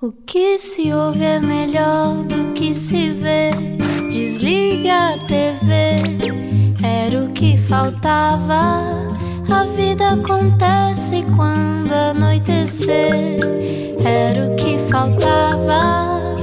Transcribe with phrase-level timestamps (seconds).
[0.00, 3.50] O que se ouve é melhor do que se vê.
[4.08, 5.96] Desliga a TV,
[6.80, 8.94] era o que faltava.
[9.50, 13.40] A vida acontece quando anoitecer,
[14.04, 16.36] era o que faltava.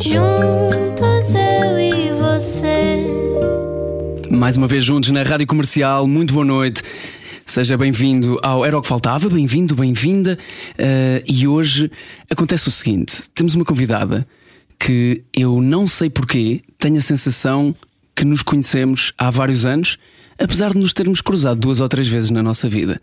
[0.00, 3.04] Juntos eu e você.
[4.30, 6.82] Mais uma vez juntos na Rádio Comercial, muito boa noite.
[7.48, 10.38] Seja bem-vindo ao Era o que Faltava, bem-vindo, bem-vinda.
[10.74, 11.90] Uh, e hoje
[12.28, 14.28] acontece o seguinte: temos uma convidada
[14.78, 17.74] que eu não sei porquê, tenho a sensação
[18.14, 19.96] que nos conhecemos há vários anos,
[20.38, 23.00] apesar de nos termos cruzado duas ou três vezes na nossa vida.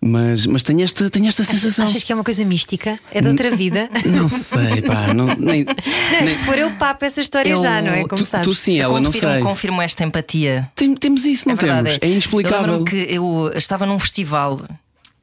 [0.00, 1.84] Mas, mas tenho, esta, tenho esta sensação.
[1.84, 2.98] Achas que é uma coisa mística?
[3.10, 3.88] É de outra vida?
[4.04, 5.12] Não sei, pá.
[5.14, 5.74] Não, nem, Não,
[6.22, 8.02] nem- Se for eu, papo essa história Eu- já, não é?
[8.04, 8.46] Como tu, sabes.
[8.46, 9.42] tu sim, ela não confirmo, sei.
[9.42, 10.70] confirmo esta empatia.
[10.74, 11.98] Tem- temos isso, não é verdade, temos?
[12.02, 12.74] É inexplicável.
[12.74, 14.60] Eu que eu estava num festival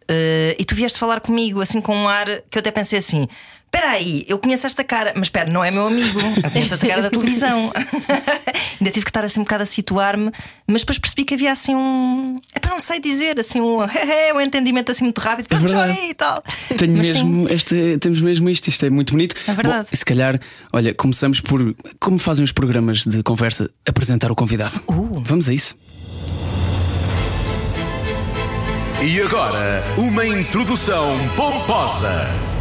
[0.07, 3.27] eh, e tu vieste falar comigo assim com um ar que eu até pensei assim.
[3.73, 6.87] Espera aí, eu conheço esta cara, mas espera, não é meu amigo, eu conheço esta
[6.87, 7.73] cara da televisão.
[8.79, 10.31] Ainda tive que estar assim um bocado a situar-me,
[10.67, 12.39] mas depois percebi que havia assim um.
[12.53, 13.79] É para não sei dizer, assim um,
[14.35, 15.99] um entendimento assim muito rápido, pronto, já verdade.
[16.01, 16.43] é e tal.
[16.77, 19.35] Tenho Mas mesmo este, temos mesmo isto, isto é muito bonito.
[19.47, 19.87] É verdade.
[19.89, 20.39] Bom, se calhar,
[20.71, 24.83] olha, começamos por como fazem os programas de conversa apresentar o convidado.
[24.87, 25.23] Uh.
[25.25, 25.75] Vamos a isso.
[29.01, 32.52] E agora, uma introdução pomposa.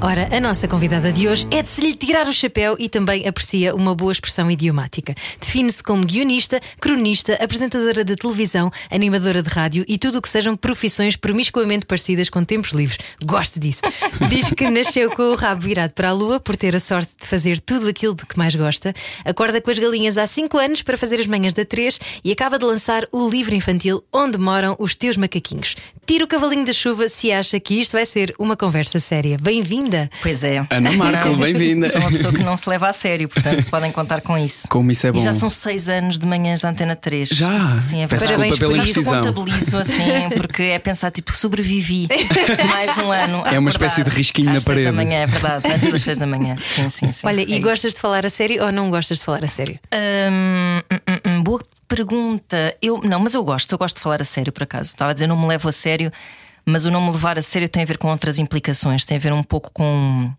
[0.00, 3.26] Ora, a nossa convidada de hoje é de se lhe tirar o chapéu e também
[3.26, 5.14] aprecia uma boa expressão idiomática.
[5.40, 10.54] Define-se como guionista, cronista, apresentadora de televisão, animadora de rádio e tudo o que sejam
[10.54, 12.98] profissões promiscuamente parecidas com tempos livres.
[13.24, 13.80] Gosto disso.
[14.28, 17.26] Diz que nasceu com o rabo virado para a lua por ter a sorte de
[17.26, 18.92] fazer tudo aquilo de que mais gosta.
[19.24, 22.58] Acorda com as galinhas há 5 anos para fazer as manhãs da 3 e acaba
[22.58, 25.74] de lançar o livro infantil Onde Moram os Teus Macaquinhos.
[26.06, 29.36] Tira o cavalinho da chuva se acha que isto vai ser uma conversa séria.
[29.42, 30.08] Bem-vinda!
[30.22, 30.64] Pois é.
[30.70, 31.88] Ana Marco, bem-vinda.
[31.88, 34.68] Sou uma pessoa que não se leva a sério, portanto podem contar com isso.
[34.68, 35.18] Como isso é bom.
[35.18, 37.30] E já são seis anos de manhãs da Antena 3.
[37.30, 37.76] Já?
[37.80, 38.50] Sim, é Peço verdade.
[38.50, 39.20] desculpa pela Mas imprecisão.
[39.20, 40.04] contabilizo assim,
[40.36, 42.06] porque é pensar, tipo, sobrevivi
[42.70, 43.38] mais um ano.
[43.38, 44.84] É uma acordar espécie de risquinho na às seis parede.
[44.84, 46.56] da manhã, é verdade, antes das seis da manhã.
[46.60, 47.26] Sim, sim, sim.
[47.26, 47.62] Olha, É e isso.
[47.62, 49.76] gostas de falar a sério ou não gostas de falar a sério?
[49.92, 52.74] Hum, hum, hum, hum, boa pergunta.
[52.80, 54.90] Eu, não, mas eu gosto, eu gosto de falar a sério por acaso.
[54.90, 56.12] Estava a dizer, não me levo a sério,
[56.64, 59.20] mas o não me levar a sério tem a ver com outras implicações, tem a
[59.20, 60.30] ver um pouco com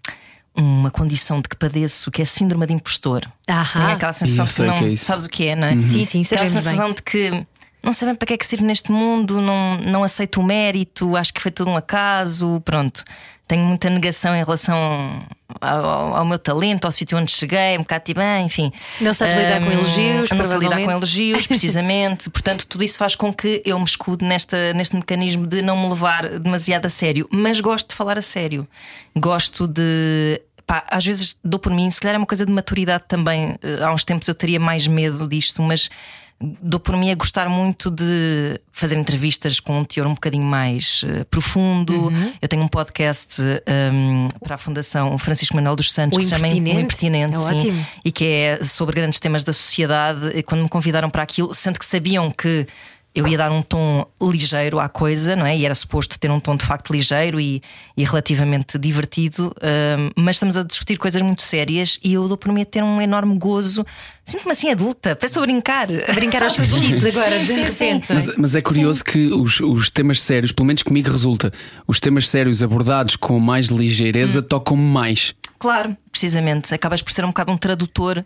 [0.55, 3.21] uma condição de que padeço, que é a síndrome de impostor.
[3.47, 3.79] Ahá.
[3.81, 5.71] Tenho aquela sensação que o não que é sabes o que é, não é?
[5.89, 6.61] Sim, sim, Aquela sabemos bem.
[6.63, 7.45] sensação de que
[7.87, 11.33] não sabem para que é que sirvo neste mundo, não, não aceito o mérito, acho
[11.33, 13.01] que foi tudo um acaso, pronto.
[13.47, 15.25] Tenho muita negação em relação
[15.61, 18.73] ao, ao meu talento, ao sítio onde cheguei, um bocado tipo, ah, enfim.
[18.99, 22.29] Não sabes lidar com elogios, Não sei lidar com elogios, precisamente.
[22.29, 25.87] Portanto, tudo isso faz com que eu me escude nesta, neste mecanismo de não me
[25.87, 27.25] levar demasiado a sério.
[27.31, 28.67] Mas gosto de falar a sério.
[29.15, 30.41] Gosto de.
[30.65, 33.55] Pá, às vezes dou por mim, se calhar é uma coisa de maturidade também.
[33.63, 35.89] Eh, Há uns tempos eu teria mais medo disto, mas
[36.39, 41.03] dou por mim a gostar muito de fazer entrevistas com um teor um bocadinho mais
[41.07, 41.93] eh, profundo.
[41.93, 42.33] Uhum.
[42.39, 46.29] Eu tenho um podcast um, para a Fundação Francisco Manuel dos Santos O que se
[46.29, 46.77] chama Impertinente.
[46.77, 47.85] O Impertinente, É sim, ótimo.
[48.05, 50.27] e que é sobre grandes temas da sociedade.
[50.35, 52.67] E quando me convidaram para aquilo, sendo que sabiam que
[53.17, 55.57] eu ia dar um tom ligeiro à coisa, não é?
[55.57, 57.63] E era suposto ter um tom de facto ligeiro e,
[57.97, 59.51] e relativamente divertido,
[59.97, 62.83] hum, mas estamos a discutir coisas muito sérias e eu dou por mim a ter
[62.83, 63.83] um enorme gozo.
[64.23, 65.87] Sinto-me assim adulta, parece a brincar.
[66.07, 68.05] A brincar aos fugidos agora, de Sim, sim, repente.
[68.05, 68.11] sim.
[68.11, 68.13] é?
[68.13, 71.51] Mas, mas é curioso que os, os temas sérios, pelo menos comigo resulta,
[71.87, 75.33] os temas sérios abordados com mais ligeireza tocam mais.
[75.57, 76.71] Claro, precisamente.
[76.71, 78.23] Acabas por ser um bocado um tradutor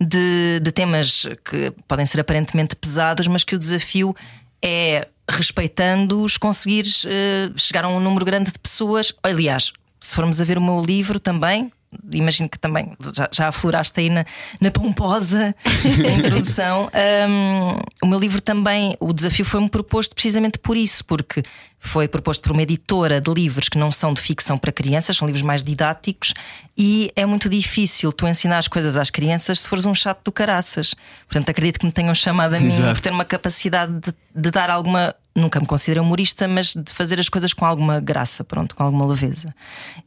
[0.00, 4.14] de, de temas que podem ser aparentemente pesados, mas que o desafio
[4.62, 9.12] é, respeitando-os, conseguires eh, chegar a um número grande de pessoas.
[9.22, 11.72] Aliás, se formos a ver o meu livro também.
[12.12, 14.24] Imagino que também já, já afloraste aí na,
[14.60, 15.54] na pomposa
[16.18, 16.90] introdução.
[17.28, 21.42] Hum, o meu livro também, o desafio foi-me proposto precisamente por isso, porque
[21.84, 25.26] foi proposto por uma editora de livros que não são de ficção para crianças, são
[25.26, 26.32] livros mais didáticos,
[26.76, 30.32] e é muito difícil tu ensinar as coisas às crianças se fores um chato do
[30.32, 30.94] caraças.
[31.28, 32.94] Portanto, acredito que me tenham chamado a mim Exato.
[32.94, 35.14] por ter uma capacidade de, de dar alguma.
[35.36, 39.04] Nunca me considero humorista, mas de fazer as coisas com alguma graça, pronto, com alguma
[39.04, 39.54] leveza.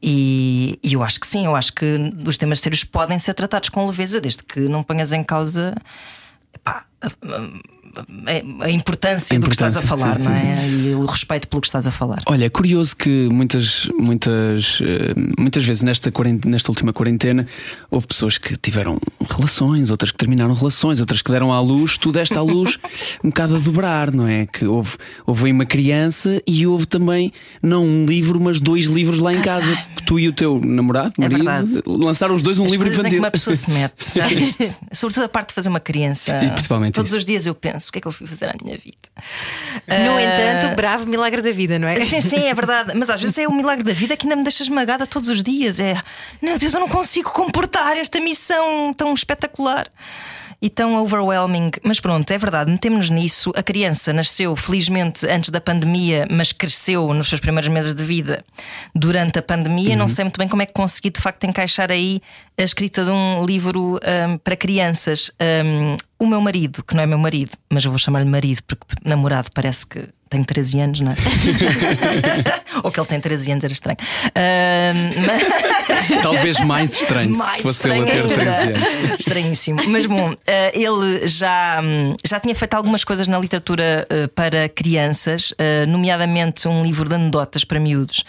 [0.02, 3.70] E, e eu acho que sim, eu acho que os temas sérios podem ser tratados
[3.70, 5.76] com leveza, desde que não ponhas em causa
[6.54, 6.86] epá,
[7.98, 10.70] a, a, a importância, do que estás a falar, sim, não sim, é?
[10.70, 12.22] E o respeito pelo que estás a falar.
[12.26, 16.12] Olha, é curioso que muitas, muitas, eh, muitas vezes nesta,
[16.46, 17.46] nesta última quarentena
[17.90, 19.00] houve pessoas que tiveram
[19.30, 22.78] relações, outras que terminaram relações, outras que deram à luz, tu deste à luz
[23.24, 24.46] um bocado a dobrar, não é?
[24.46, 24.96] Que houve,
[25.26, 29.42] houve aí uma criança e houve também, não um livro, mas dois livros lá em
[29.42, 29.78] casa.
[30.06, 31.82] Tu e o teu namorado, É marido, verdade.
[31.86, 33.24] lançaram os dois um As livro coisas em que infantil.
[33.26, 34.78] uma pessoa se mete, já viste?
[34.94, 36.32] Sobretudo a parte de fazer uma criança.
[36.44, 37.18] E principalmente Todos isso.
[37.20, 38.98] os dias eu penso: o que é que eu fui fazer à minha vida?
[39.88, 42.04] No Ah, entanto, bravo milagre da vida, não é?
[42.04, 42.94] Sim, sim, é verdade.
[42.96, 45.44] Mas às vezes é o milagre da vida que ainda me deixa esmagada todos os
[45.44, 45.80] dias.
[45.80, 46.02] É,
[46.42, 49.88] meu Deus, eu não consigo comportar esta missão tão espetacular
[50.62, 51.72] e tão overwhelming.
[51.84, 53.52] Mas pronto, é verdade, metemos-nos nisso.
[53.56, 58.44] A criança nasceu, felizmente, antes da pandemia, mas cresceu nos seus primeiros meses de vida
[58.94, 59.96] durante a pandemia.
[59.96, 62.22] Não sei muito bem como é que consegui, de facto, encaixar aí
[62.58, 65.32] a escrita de um livro hum, para crianças.
[65.64, 68.86] Hum, o meu marido, que não é meu marido, mas eu vou chamar-lhe marido porque
[69.06, 71.16] namorado parece que tem 13 anos, não é?
[72.84, 73.98] Ou que ele tem 13 anos, era estranho.
[74.26, 78.78] Hum, mas- Talvez mais estranho se mais fosse ele a ter estranho 13 ainda.
[78.78, 79.20] anos.
[79.20, 79.80] Estranhíssimo.
[79.90, 84.70] Mas bom, eh, ele já, hum, já tinha feito algumas coisas na literatura eh, para
[84.70, 88.24] crianças, eh, nomeadamente um livro de anedotas para miúdos.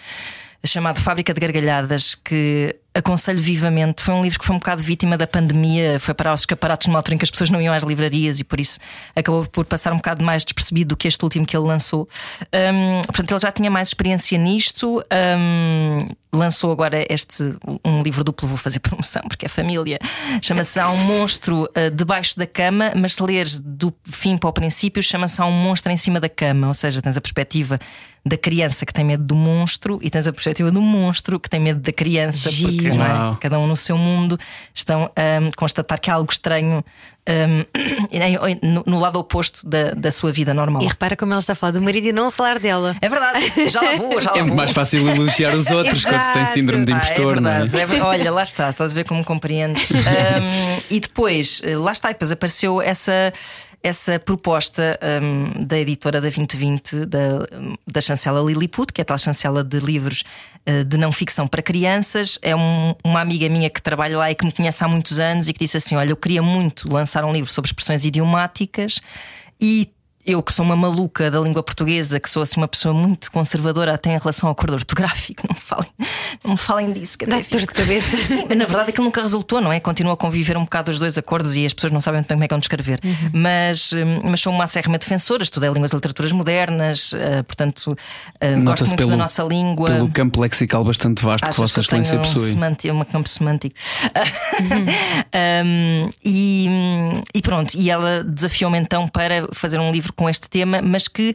[0.65, 4.03] Chamado Fábrica de Gargalhadas, que aconselho vivamente.
[4.03, 6.99] Foi um livro que foi um bocado vítima da pandemia, foi para os escaparatos numa
[6.99, 8.79] altura em que as pessoas não iam às livrarias e por isso
[9.15, 12.09] acabou por passar um bocado mais despercebido do que este último que ele lançou.
[12.53, 15.03] Hum, portanto, ele já tinha mais experiência nisto.
[15.39, 17.43] Hum, lançou agora este
[17.85, 19.99] um livro duplo, vou fazer promoção porque é família.
[20.43, 24.53] Chama-se Há um monstro uh, debaixo da cama, mas se leres do fim para o
[24.53, 26.69] princípio, chama-se Há um monstro em cima da cama.
[26.69, 27.79] Ou seja, tens a perspectiva
[28.25, 31.59] da criança que tem medo do monstro e tens a perspectiva do monstro que tem
[31.59, 32.73] medo da criança, Giro.
[32.73, 33.09] porque não é?
[33.13, 33.37] Uau.
[33.41, 34.39] cada um no seu mundo
[34.75, 36.85] estão a constatar que há algo estranho
[37.29, 40.83] um, no, no lado oposto da, da sua vida normal.
[40.83, 42.97] E repara como ela está a falar do marido e não a falar dela.
[43.03, 44.57] É verdade, já lá vou, já lá É muito vou.
[44.57, 47.59] mais fácil elogiar os outros quando se tem síndrome de Ah, impostor, é não é?
[47.67, 49.91] verdade, é ver- Olha, lá está, estás a ver como compreendes.
[50.09, 53.33] Um, e depois, lá está, e depois apareceu essa.
[53.81, 57.47] Essa proposta um, da editora da 2020, da,
[57.87, 60.25] da chancela Lilliput, que é a tal chancela de livros
[60.67, 64.35] eh, de não ficção para crianças, é um- uma amiga minha que trabalha lá e
[64.35, 67.25] que me conhece há muitos anos e que disse assim: Olha, eu queria muito lançar
[67.25, 69.01] um livro sobre expressões idiomáticas
[69.61, 69.89] e
[70.29, 73.95] eu que sou uma maluca da língua portuguesa, que sou assim uma pessoa muito conservadora
[73.95, 75.91] até em relação ao acordo ortográfico, não me falem,
[76.45, 77.17] não me falem disso.
[77.17, 78.17] Que até Dá-te dor de cabeça.
[78.23, 79.81] Sim, na verdade aquilo nunca resultou, não é?
[79.81, 82.37] Continua a conviver um bocado os dois acordos e as pessoas não sabem muito bem
[82.37, 83.01] como é que vão descrever.
[83.03, 83.31] Uhum.
[83.33, 87.97] Mas, hum, mas sou uma acérrima defensora, estudei línguas e literaturas modernas, eh, portanto,
[88.39, 89.89] eh, gosto muito da nossa língua.
[89.89, 92.51] Pelo campo lexical bastante vasto que Achas Vossa que eu Excelência um possui.
[92.51, 93.75] semântico, um campo semântico.
[95.65, 96.69] Um, e,
[97.35, 101.35] e pronto, e ela desafiou-me então para fazer um livro com este tema, mas que.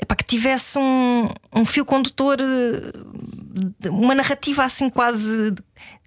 [0.00, 5.54] epá, que tivesse um, um fio condutor, eh, uma narrativa assim quase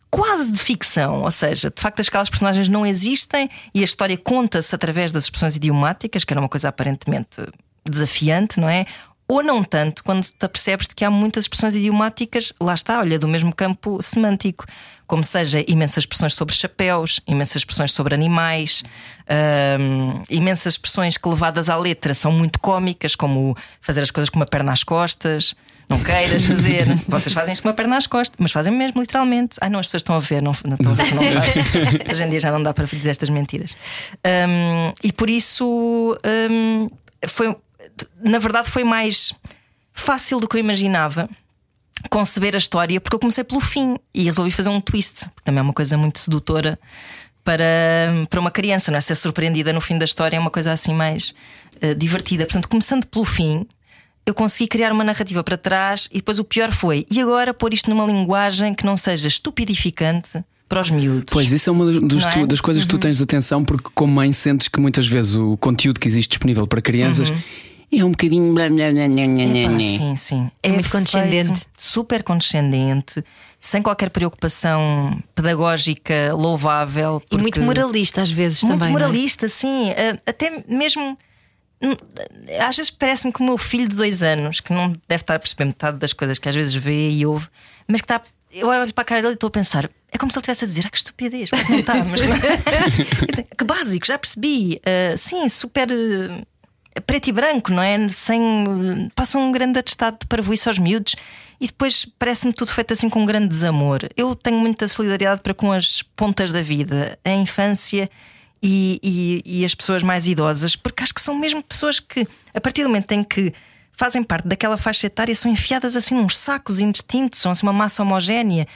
[0.09, 4.73] quase de ficção, ou seja, de facto aquelas personagens não existem e a história conta-se
[4.73, 7.41] através das expressões idiomáticas, que era uma coisa aparentemente
[7.85, 8.85] desafiante, não é?
[9.27, 10.45] Ou não tanto, quando te
[10.87, 14.65] de que há muitas expressões idiomáticas, lá está, olha, do mesmo campo semântico,
[15.07, 18.83] como seja imensas expressões sobre chapéus, imensas expressões sobre animais,
[19.79, 24.39] hum, imensas expressões que levadas à letra são muito cómicas, como fazer as coisas com
[24.39, 25.55] uma perna às costas.
[25.87, 26.95] Não queiras fazer.
[27.07, 29.57] Vocês fazem isto com uma perna às costas, mas fazem mesmo literalmente.
[29.61, 32.09] Ai, não, as pessoas estão a ver, não, não estão a ver, não.
[32.11, 33.77] Hoje em dia já não dá para dizer estas mentiras.
[34.25, 36.17] Hum, e por isso
[36.49, 36.89] hum,
[37.27, 37.55] foi,
[38.23, 39.33] na verdade, foi mais
[39.93, 41.29] fácil do que eu imaginava
[42.09, 45.59] conceber a história, porque eu comecei pelo fim e resolvi fazer um twist, porque também
[45.59, 46.79] é uma coisa muito sedutora
[47.43, 47.65] para,
[48.29, 49.01] para uma criança, não é?
[49.01, 51.33] Ser surpreendida no fim da história é uma coisa assim mais
[51.81, 52.45] eh, divertida.
[52.45, 53.65] Portanto, começando pelo fim,
[54.25, 57.73] eu consegui criar uma narrativa para trás e depois o pior foi, e agora pôr
[57.73, 61.31] isto numa linguagem que não seja estupidificante para os miúdos.
[61.31, 62.37] Pois, isso é uma tu- é?
[62.37, 62.47] Uhum.
[62.47, 65.55] das coisas que tu tens de atenção, porque como mãe sentes que muitas vezes o
[65.57, 67.31] conteúdo que existe disponível para crianças
[67.91, 68.53] é um bocadinho.
[68.53, 70.51] blá, blá, blá, sim, sim.
[70.63, 71.67] É muito feito condescendente.
[71.77, 73.23] Super condescendente,
[73.59, 77.21] sem qualquer preocupação pedagógica louvável.
[77.31, 78.93] E muito moralista às vezes Muito também.
[78.93, 79.01] não é?
[79.03, 79.89] moralista, sim.
[79.91, 81.17] Eh, Até mesmo.
[81.81, 81.93] hum,
[82.67, 85.39] Às vezes parece-me que o meu filho de dois anos, que não deve estar a
[85.39, 87.47] perceber metade das coisas que às vezes vê e ouve,
[87.87, 88.21] mas que está.
[88.51, 90.63] Eu olho para a cara dele e estou a pensar, é como se ele estivesse
[90.63, 92.21] a dizer, ah, que estupidez, claro que não está, mas
[93.29, 94.79] dizer, que básico, já percebi.
[94.85, 96.45] Eh, sim, super eh,
[97.01, 98.09] preto e branco, não é?
[98.09, 101.15] Sem, passa um grande atestado de parvoíce aos miúdos
[101.59, 103.99] e depois parece-me tudo feito assim com um grande desamor.
[104.15, 108.09] Eu tenho muita solidariedade para com as pontas da vida, a infância
[108.61, 112.61] e, e, e as pessoas mais idosas, porque acho que são mesmo pessoas que, a
[112.61, 113.53] partir do momento em que
[113.91, 118.03] fazem parte daquela faixa etária, são enfiadas assim uns sacos indistintos, são assim uma massa
[118.03, 118.67] homogénea.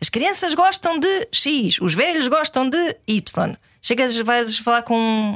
[0.00, 3.56] As crianças gostam de X, os velhos gostam de Y.
[3.80, 4.94] Chegas, vais falar com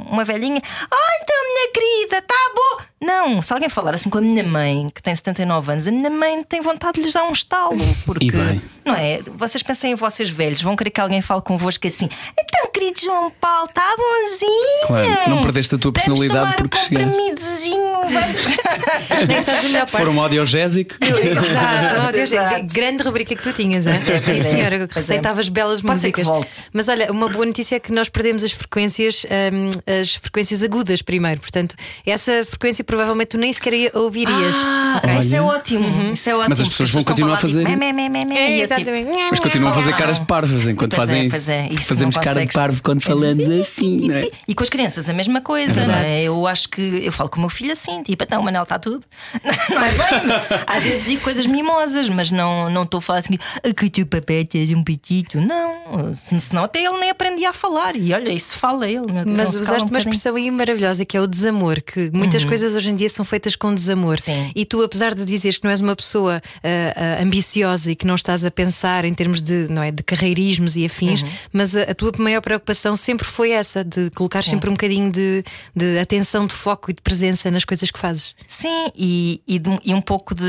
[0.09, 2.83] uma velhinha, ah, então, minha querida, tá bom.
[3.05, 6.09] Não, se alguém falar assim com a minha mãe, que tem 79 anos, a minha
[6.09, 7.77] mãe tem vontade de lhes dar um estalo.
[8.05, 8.61] Porque, E bem.
[8.85, 9.19] não é?
[9.35, 12.07] Vocês pensem em vocês velhos, vão querer que alguém fale convosco assim,
[12.37, 14.87] então, querido João Paulo, tá bonzinho.
[14.87, 17.05] Claro, não perdeste a tua personalidade tomar porque um chegaste.
[17.09, 19.27] comprimidozinho, vamos.
[19.27, 20.95] Nem sabes melhor Se for um audiogésico.
[21.03, 22.65] Exato, Deus, Exato.
[22.73, 24.87] grande rubrica que tu tinhas, é, Sim, senhora, é.
[24.89, 26.25] receitavas belas Pode ser que músicas.
[26.25, 26.63] volte.
[26.71, 29.69] Mas olha, uma boa notícia é que nós perdemos as frequências, hum,
[30.01, 31.41] as frequências agudas primeiro.
[31.41, 31.75] Portanto,
[32.05, 34.55] essa frequência provavelmente tu nem sequer ia- ouvirias.
[34.55, 35.19] Ah, ok?
[35.19, 36.11] isso é ótimo.
[36.13, 36.49] Isso é ótimo.
[36.49, 39.09] Mas as pessoas vão continuar a fazer- Tipo, mé, É, e eu, tipo, exatamente.
[39.29, 41.73] Mas continuam a fazer caras de parvas enquanto Pois é, fazem pois é, isso.
[41.75, 44.29] isso Fazemos cara de parvo quando falamos assim, não é?
[44.47, 46.23] E com as crianças a mesma coisa, não é?
[46.23, 48.79] Eu acho que eu falo com o meu filho assim, tipo, então o Manel está
[48.79, 49.03] tudo.
[49.69, 50.63] Não é bem?
[50.67, 53.89] Às vezes digo coisas mimosas, mas não não estou a falar assim, "Ah, que o
[53.89, 55.41] teu papel é um petito.
[55.41, 57.95] Não, se- senão até ele nem aprendia a falar.
[57.95, 59.11] E olha, isso fala ele.
[59.11, 62.45] meu Deus, Mas usaste um uma expressão aí maravilhosa que é o desamor, que muitas
[62.45, 64.19] coisas hoje em dia são feitas com desamor.
[64.19, 64.51] Sim.
[64.55, 68.05] E tu, apesar de dizeres que não és uma pessoa ah, ah, ambiciosa e que
[68.07, 71.83] não estás a pensar em termos de, não é, de carreirismos e afins, mas a,
[71.83, 74.51] a tua maior preocupação sempre foi essa, de colocar Sim.
[74.51, 75.43] sempre um bocadinho de,
[75.75, 78.35] de atenção, de foco e de presença nas coisas que fazes.
[78.47, 80.43] Sim, e, e, de- e um pouco de.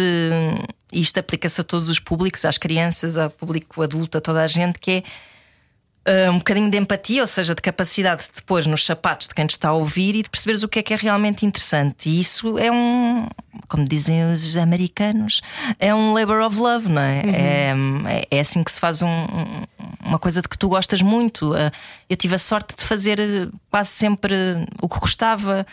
[0.93, 4.78] Isto aplica-se a todos os públicos, às crianças, ao público adulto, a toda a gente,
[4.78, 5.02] que é
[6.07, 9.47] ah, um bocadinho de empatia, ou seja, de capacidade de depois nos sapatos de quem
[9.47, 12.09] te está a ouvir e de perceberes o que é que é realmente interessante.
[12.09, 13.27] E isso é um,
[13.69, 15.41] como dizem os americanos,
[15.79, 17.23] é um labor of love, não é?
[17.27, 19.65] É, é assim que se faz um- um-
[20.05, 21.55] uma coisa de que tu gostas muito.
[21.55, 21.71] Ah,
[22.11, 24.35] eu tive a sorte de fazer eh, quase sempre
[24.83, 25.67] o que gostava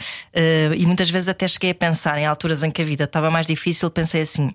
[0.75, 3.45] e muitas vezes até cheguei a pensar em alturas em que a vida estava mais
[3.45, 4.53] difícil, pensei assim: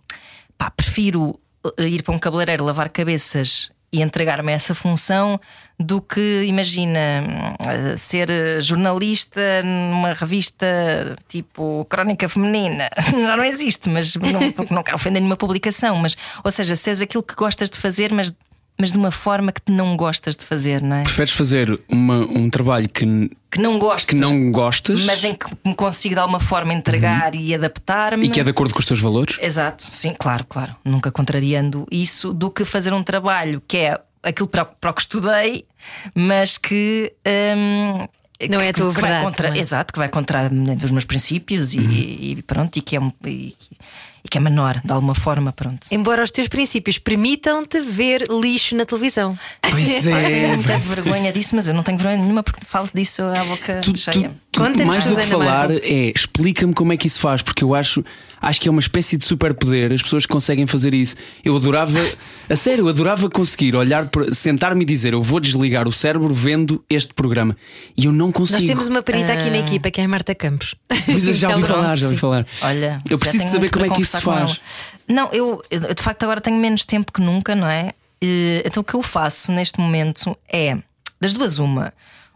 [0.57, 1.39] pá, prefiro
[1.79, 5.41] ir para um cabeleireiro lavar cabeças e entregar-me essa função
[5.79, 7.57] do que, imagina,
[7.97, 8.29] ser
[8.61, 10.67] jornalista numa revista
[11.29, 12.89] tipo Crónica Feminina.
[13.13, 14.41] Não existe, mas não,
[14.71, 15.97] não quero ofender nenhuma publicação.
[15.97, 18.35] Mas, ou seja, seres aquilo que gostas de fazer, mas,
[18.79, 21.03] mas de uma forma que não gostas de fazer, não é?
[21.05, 23.05] Preferes fazer uma- um trabalho que,
[23.51, 24.09] Que não gosto.
[24.09, 28.27] que não gostas Mas em que me consigo de alguma forma entregar e adaptar-me.
[28.27, 29.39] e que é de acordo com os teus valores?
[29.41, 30.77] Exato, sim, claro, claro.
[30.85, 35.01] Nunca contrariando isso, do que fazer um trabalho que é aquilo para, para o que
[35.03, 35.65] estudei,
[36.15, 37.13] mas que.
[37.57, 38.07] hum,
[38.51, 39.63] Não é a que- tua que vai verdade contra- também.
[39.63, 43.11] Exato, que vai contra né, os meus princípios e, e pronto, e que, é, um-
[43.25, 43.57] e,
[44.27, 45.87] e que é menor, de alguma forma, pronto.
[45.91, 49.39] Embora os teus princípios permitam-te ver lixo na televisão.
[49.63, 50.23] Pois Eu é.
[50.31, 53.81] tenho muita vergonha disso, mas eu não tenho vergonha nenhuma porque falo disso à boca
[53.83, 54.33] Tu, tu, cheia.
[54.51, 57.75] tu, Conta-nos mais do que falar é explica-me como é que isso faz, porque eu
[57.75, 58.03] acho,
[58.41, 61.17] acho que é uma espécie de superpoder as pessoas que conseguem fazer isso.
[61.45, 61.99] Eu adorava,
[62.49, 66.33] a sério, eu adorava conseguir olhar, para- sentar-me e dizer eu vou desligar o cérebro
[66.33, 67.57] vendo este programa.
[67.97, 68.59] E eu não consigo.
[68.59, 70.75] Nós temos uma perita aqui na equipa que é a Marta Campos.
[71.07, 72.47] Pois já ouvi Ela- falar, já ouvi falar.
[72.63, 74.61] Olha, eu preciso de tenho saber como é para que isso se faz.
[75.09, 77.93] Não, eu, eu, de facto agora tenho menos tempo que nunca, não é?
[78.21, 80.77] E, Então o que eu faço neste momento é
[81.21, 81.93] das duas uma.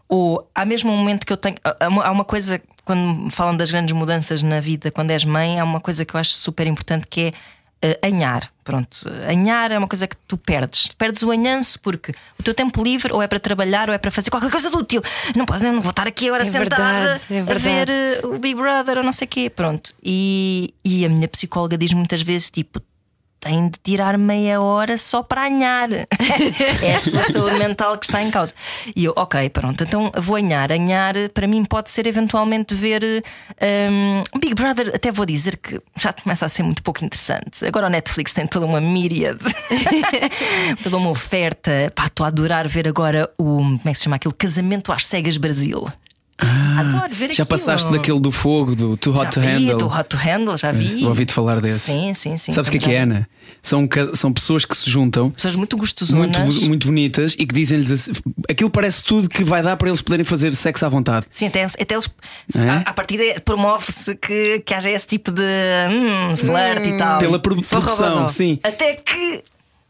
[0.07, 1.55] Ou há mesmo um momento que eu tenho.
[1.63, 5.79] Há uma coisa, quando falam das grandes mudanças na vida, quando és mãe, há uma
[5.79, 7.31] coisa que eu acho super importante que é
[7.83, 8.51] eh, anhar.
[8.63, 10.89] Pronto, anhar é uma coisa que tu perdes.
[10.89, 14.11] Perdes o anhanço porque o teu tempo livre ou é para trabalhar ou é para
[14.11, 15.01] fazer qualquer coisa de útil.
[15.35, 18.37] Não posso, não vou estar aqui agora É sentada verdade, é a ver eh, o
[18.37, 19.49] Big Brother ou não sei o quê.
[19.49, 19.95] Pronto.
[20.03, 22.79] E, e a minha psicóloga diz muitas vezes: tipo,
[23.41, 25.89] tem de tirar meia hora só para anhar.
[26.81, 28.53] é a sua saúde mental que está em causa.
[28.95, 30.71] E eu, ok, pronto, então vou anhar.
[30.71, 34.91] Anhar para mim pode ser eventualmente ver um, Big Brother.
[34.93, 37.65] Até vou dizer que já começa a ser muito pouco interessante.
[37.65, 39.39] Agora o Netflix tem toda uma míriade,
[40.83, 41.91] toda uma oferta.
[41.95, 43.57] Pá, estou a adorar ver agora o.
[43.61, 44.33] Como é que se chama aquilo?
[44.35, 45.87] Casamento às Cegas Brasil.
[46.41, 47.47] Adoro ver Ah, Já aquilo.
[47.47, 49.77] passaste daquele do fogo, do Too Hot Já to vi, Handle.
[49.77, 51.05] do Hot to Handle, já vi.
[51.05, 51.91] Ouvi-te falar desse.
[51.91, 52.51] Sim, sim, sim.
[52.51, 53.01] Sabes o que é que é.
[53.01, 53.27] Ana?
[53.61, 55.29] São, são pessoas que se juntam.
[55.29, 56.55] Pessoas muito Muito, gostosonas.
[56.67, 58.11] muito bonitas e que dizem-lhes assim,
[58.49, 61.27] aquilo parece tudo que vai dar para eles poderem fazer sexo à vontade.
[61.29, 62.09] Sim, até, até eles.
[62.57, 62.69] É?
[62.69, 67.19] A, a partir promove-se que, que haja esse tipo de hum, flerte e tal.
[67.19, 68.59] Pela produ- produção, sim.
[68.63, 69.43] Até que.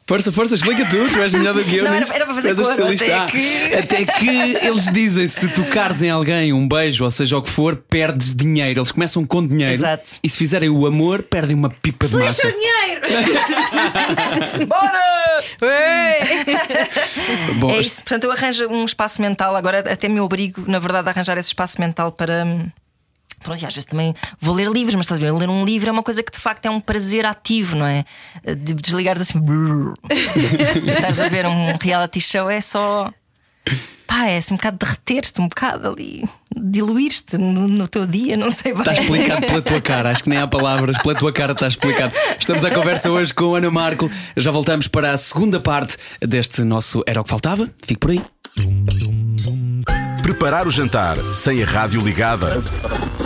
[0.07, 1.85] Força, força, explica tu, tu és melhor do que eu.
[1.89, 3.15] Não, era- era para fazer és o cor, especialista.
[3.23, 7.37] até que- Ah, até que eles dizem: se tocares em alguém um beijo, ou seja
[7.37, 8.79] o que for, perdes dinheiro.
[8.79, 9.73] Eles começam com dinheiro.
[9.73, 10.17] Exato.
[10.21, 12.41] E se fizerem o amor, perdem uma pipa de massa.
[12.45, 13.01] dinheiro!
[14.67, 15.01] Bora!
[17.59, 21.07] Bom, é isso, portanto, eu arranjo um espaço mental, agora até me obrigo, na verdade,
[21.07, 22.45] a arranjar esse espaço mental para.
[23.41, 25.89] Pronto, e às vezes também vou ler livros, mas estás a ver, ler um livro
[25.89, 28.05] é uma coisa que de facto é um prazer ativo, não é?
[28.43, 29.39] De desligares assim.
[30.87, 33.11] estás a ver um reality show, é só.
[34.07, 38.51] Pá, é assim um bocado derreter-te, um bocado ali, diluir-te no, no teu dia, não
[38.51, 38.81] sei bem.
[38.81, 42.13] Está explicado pela tua cara, acho que nem há palavras, pela tua cara está explicado.
[42.37, 44.11] Estamos à conversa hoje com Ana Marco.
[44.35, 47.69] Já voltamos para a segunda parte deste nosso Era o que Faltava.
[47.85, 48.21] Fique por aí.
[50.41, 52.63] Preparar o jantar sem a rádio ligada.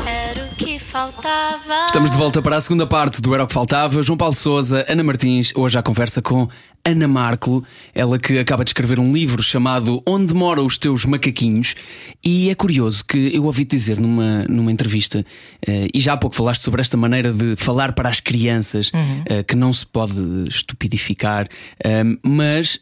[0.06, 1.86] Era o que faltava.
[1.86, 4.04] Estamos de volta para a segunda parte do Era o que Faltava.
[4.04, 6.50] João Paulo Souza, Ana Martins, hoje à conversa com
[6.84, 11.74] Ana Marco, ela que acaba de escrever um livro chamado Onde Moram os Teus Macaquinhos.
[12.22, 15.24] E é curioso que eu ouvi dizer numa, numa entrevista,
[15.66, 18.92] eh, e já há pouco falaste sobre esta maneira de falar para as crianças,
[19.26, 20.20] eh, que não se pode
[20.50, 21.48] estupidificar,
[21.82, 22.78] eh, mas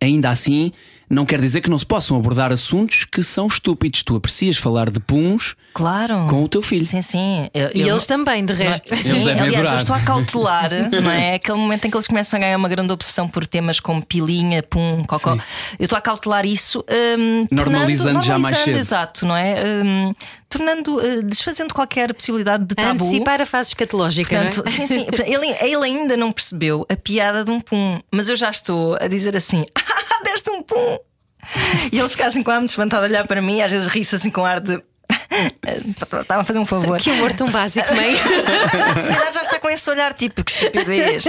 [0.00, 0.72] ainda assim.
[1.12, 4.02] Não quer dizer que não se possam abordar assuntos que são estúpidos.
[4.02, 6.26] Tu aprecias falar de puns Claro.
[6.30, 6.86] com o teu filho.
[6.86, 7.50] Sim, sim.
[7.52, 8.92] Eu- E eu eles não- também, de resto.
[8.92, 8.96] É?
[8.96, 9.72] Eles Sim, devem aliás, adorar.
[9.72, 10.70] eu estou a cautelar,
[11.02, 11.34] não é?
[11.34, 14.62] Aquele momento em que eles começam a ganhar uma grande obsessão por temas como pilinha,
[14.62, 15.34] pum, cocó.
[15.34, 15.40] Sim.
[15.78, 16.82] Eu estou a cautelar isso,
[17.18, 18.78] hum, Normalizando tornando- já mais normalizando, cedo.
[18.78, 19.56] Exato, não é?
[19.84, 20.14] Hum,
[20.48, 23.04] tornando, uh, desfazendo qualquer possibilidade de tabu.
[23.04, 24.50] antecipar a fase escatológica, não é?
[24.50, 25.04] Portanto, sim, sim.
[25.04, 28.96] Portanto, Ele, ele ainda não percebeu a piada de um pum, mas eu já estou
[29.00, 30.98] a dizer assim: ah, deste um pum.
[31.90, 34.14] E ele fica assim com a arma desvantada a olhar para mim, às vezes ri-se
[34.14, 34.80] assim com ar de.
[36.20, 36.98] Estava a fazer um favor.
[37.00, 38.14] Que humor tão básico, mãe.
[39.00, 41.24] Se calhar já está com esse olhar tipo, que estupidez.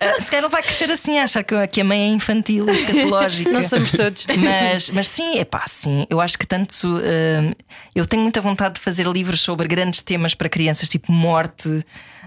[0.00, 3.50] Ah, Se calhar ele vai crescer assim, a achar que a mãe é infantil, escatológica.
[3.50, 4.26] Não somos todos.
[4.36, 6.06] Mas, mas sim, é pá, sim.
[6.10, 6.72] Eu acho que tanto.
[6.98, 7.54] ah,
[7.94, 11.68] eu tenho muita vontade de fazer livros sobre grandes temas para crianças, tipo morte,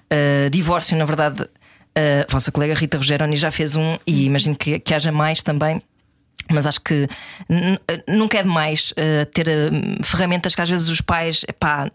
[0.10, 1.44] ah, divórcio, na verdade.
[1.96, 5.42] ah, a vossa colega Rita Rogeroni já fez um e imagino que, que haja mais
[5.42, 5.82] também.
[6.51, 7.08] Mas acho que
[8.08, 9.70] nunca é demais eh, ter eh,
[10.04, 11.89] ferramentas que às vezes os pais epá,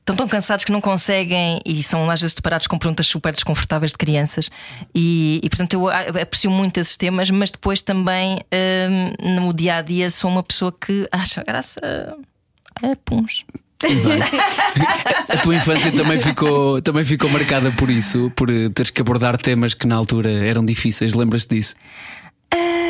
[0.00, 3.92] estão tão cansados que não conseguem e são às vezes deparados com perguntas super desconfortáveis
[3.92, 4.50] de crianças.
[4.92, 5.88] E, e, portanto eu
[6.20, 8.88] aprecio muito esses temas, mas depois também eh,
[9.22, 11.80] no dia a dia sou uma pessoa que acha graça
[12.82, 13.44] a puns.
[15.28, 19.36] A tua infância também ficou, também ficou marcada por isso, por eh, teres que abordar
[19.36, 21.14] temas que na altura eram difíceis.
[21.14, 21.76] Lembras-te disso?
[22.52, 22.83] Mi-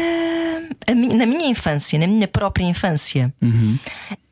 [1.14, 3.32] na minha infância, na minha própria infância,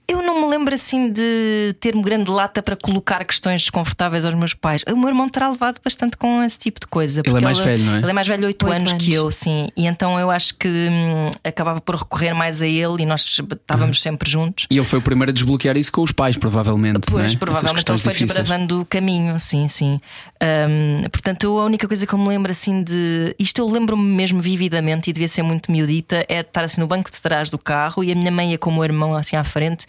[0.09, 4.83] eu não lembro assim de ter-me grande lata para colocar questões desconfortáveis aos meus pais.
[4.89, 7.21] O meu irmão terá levado bastante com esse tipo de coisa.
[7.21, 7.99] Ele é porque mais velho, não é?
[7.99, 9.05] Ele é mais velho 8, Oito anos, anos.
[9.05, 9.69] que eu, sim.
[9.77, 14.01] E então eu acho que hum, acabava por recorrer mais a ele e nós estávamos
[14.03, 14.67] sempre juntos.
[14.71, 17.09] E ele foi o primeiro a desbloquear isso com os pais, provavelmente.
[17.09, 17.11] é?
[17.11, 18.35] Pois, Essas provavelmente ele foi difíceis.
[18.35, 20.01] desbravando o caminho, sim, sim.
[20.41, 23.35] Ahm, portanto, eu, a única coisa que eu me lembro assim de.
[23.39, 26.87] Isto eu lembro-me mesmo vividamente e devia ser muito miudita: é de estar assim no
[26.87, 29.37] banco de trás do carro e a minha mãe ia com o meu irmão assim
[29.37, 29.87] à frente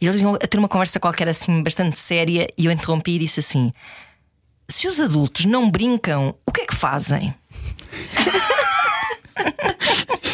[0.00, 3.18] e eles iam a ter uma conversa qualquer assim bastante séria e eu interrompi e
[3.20, 3.72] disse assim:
[4.68, 7.34] Se os adultos não brincam, o que é que fazem?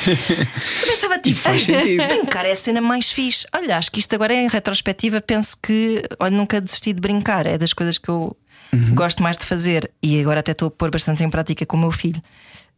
[0.06, 2.04] Eu pensava tipo, faz sentido.
[2.06, 3.46] brincar é a cena mais fixe.
[3.54, 7.46] Olha, acho que isto agora em retrospectiva penso que olha, nunca desisti de brincar.
[7.46, 8.36] É das coisas que eu
[8.74, 8.94] Uhum.
[8.94, 11.80] gosto mais de fazer e agora até estou a pôr bastante em prática com o
[11.80, 12.22] meu filho.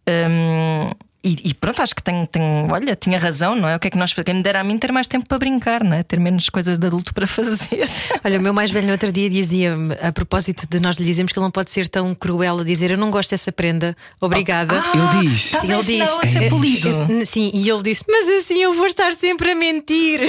[0.09, 0.91] Hum,
[1.25, 3.77] e, e pronto, acho que tenho, tenho, olha, tinha razão, não é?
[3.77, 5.83] O que é que nós quem me dera a mim ter mais tempo para brincar,
[5.83, 6.03] não é?
[6.03, 7.89] Ter menos coisas de adulto para fazer.
[8.25, 11.33] Olha, o meu mais velho no outro dia dizia-me, a propósito de nós lhe dizemos
[11.33, 14.75] que ele não pode ser tão cruel a dizer eu não gosto dessa prenda, obrigada.
[14.95, 15.55] Ele diz.
[15.55, 16.89] A Ele ensiná-lo a diz- ser polido.
[17.21, 20.21] Eh, Sim, e ele disse: Mas assim eu vou estar sempre a mentir.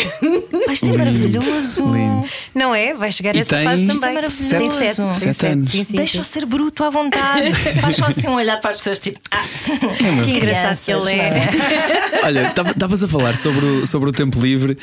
[0.65, 1.83] Pá, isto é maravilhoso.
[1.93, 2.25] lindo.
[2.53, 2.93] Não é?
[2.93, 4.09] Vai chegar E essa tens- fase Isto também.
[4.09, 4.49] é maravilhoso.
[4.49, 5.69] Tem sete, tem Sete sete, anos.
[5.69, 6.31] Sim, sim, Deixa-o sim.
[6.31, 7.53] ser bruto à vontade.
[7.81, 9.19] Faz só assim um olhar para as pessoas tipo.
[9.31, 9.43] Ah,
[10.23, 12.21] Que engraçado que ele é.
[12.23, 14.77] Olha, estavas a falar sobre o, sobre o tempo livre.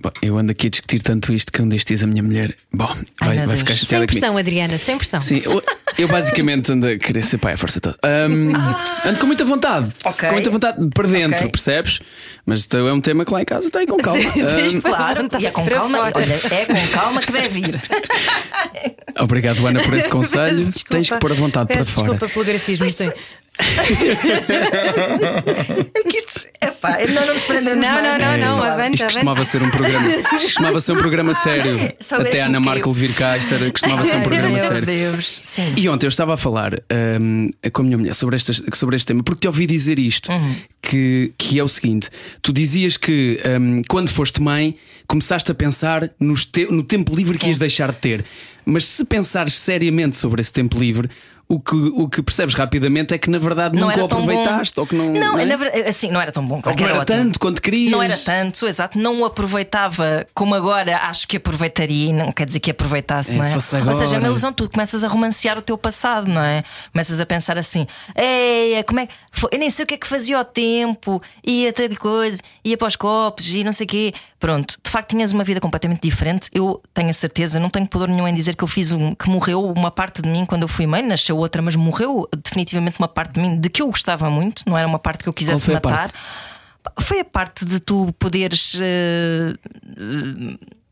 [0.00, 2.54] Bom, eu ando aqui a discutir tanto isto que um destes dias a minha mulher.
[2.72, 4.20] Bom, Ai, vai, ficar Sem chateada comigo.
[4.20, 5.20] pressão, Adriana, sem pressão.
[5.20, 5.60] Sim, eu,
[5.96, 7.96] eu basicamente ando a querer ser pai a força toda.
[8.04, 8.52] Ahm,
[9.04, 9.90] Ando com muita vontade.
[10.04, 10.28] Ok.
[10.28, 11.48] Com muita vontade para dentro, Ok.
[11.50, 11.98] percebes?
[12.46, 14.20] Mas isto é um tema que lá em casa tem com calma.
[14.22, 15.98] Ahm, Claro, e é com calma.
[16.14, 17.82] Olha, é com calma que deve ir.
[19.18, 20.58] obrigado, Ana, por esse conselho.
[20.58, 20.90] Peço desculpa.
[20.96, 22.08] Tens que pôr a vontade Peço para fora.
[22.12, 22.88] Desculpa pelo grafismo.
[22.90, 23.10] sim.
[23.58, 24.68] É.
[26.68, 28.94] Epá, não nos prendermos Não, mais não, não, não, avante.
[28.94, 30.08] Isto costumava ser um programa.
[30.08, 31.92] Isto costumava ser um programa sério.
[32.00, 32.60] Só Até a Ana.
[32.60, 34.86] Marco vir cá, isto era, costumava ser um Ai, programa meu sério.
[34.86, 35.40] Deus.
[35.42, 35.74] Sim.
[35.76, 36.74] E ontem eu estava a falar
[37.20, 40.30] hum, com a minha mulher sobre, estas, sobre este tema, porque te ouvi dizer isto:
[40.30, 40.54] Uhum.
[40.82, 42.10] que, que é o seguinte:
[42.42, 44.74] tu dizias que hum, quando foste mãe
[45.06, 48.24] começaste a pensar nos te- no tempo livre que ias deixar de ter.
[48.64, 51.08] Mas se pensares seriamente sobre esse tempo livre,
[51.50, 54.16] o que, o que percebes rapidamente é que na verdade Não nunca era o bom.
[54.22, 55.12] aproveitaste ou que não.
[55.14, 55.46] Não, é?
[55.46, 56.60] na verdade, assim, não era tão bom.
[56.60, 57.18] Claro não era ótimo.
[57.24, 57.90] tanto quanto querias.
[57.90, 58.98] Não era tanto, exato.
[58.98, 63.36] Não o aproveitava como agora acho que aproveitaria e não quer dizer que aproveitasse, É,
[63.36, 63.46] não é?
[63.48, 64.26] se fosse Ou seja, é uma agora.
[64.28, 64.52] ilusão.
[64.52, 66.62] Tu começas a romancear o teu passado, não é?
[66.92, 69.14] Começas a pensar assim: ei, como é que.
[69.50, 72.88] Eu nem sei o que é que fazia ao tempo, ia ter coisa, ia para
[72.88, 74.12] os copos e não sei o quê.
[74.38, 76.48] Pronto, de facto tinhas uma vida completamente diferente.
[76.52, 79.14] Eu tenho a certeza, não tenho pudor nenhum em dizer que eu fiz um.
[79.14, 82.98] que morreu uma parte de mim quando eu fui mãe, nasceu outra, mas morreu definitivamente
[82.98, 85.32] uma parte de mim de que eu gostava muito, não era uma parte que eu
[85.32, 85.90] quisesse foi a matar.
[85.90, 86.14] parte?
[87.00, 89.54] Foi a parte de tu poderes eh,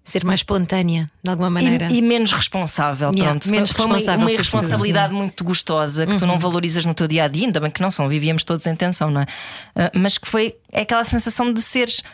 [0.07, 1.89] Ser mais espontânea, de alguma maneira.
[1.91, 3.11] e, e menos responsável.
[3.13, 3.51] Yeah, pronto.
[3.51, 7.25] menos Foi uma, responsável, uma irresponsabilidade muito gostosa que tu não valorizas no teu dia
[7.25, 9.27] a dia, ainda bem que não são, vivíamos todos em tensão, não é?
[9.75, 12.05] Ah, mas que foi é aquela sensação de seres.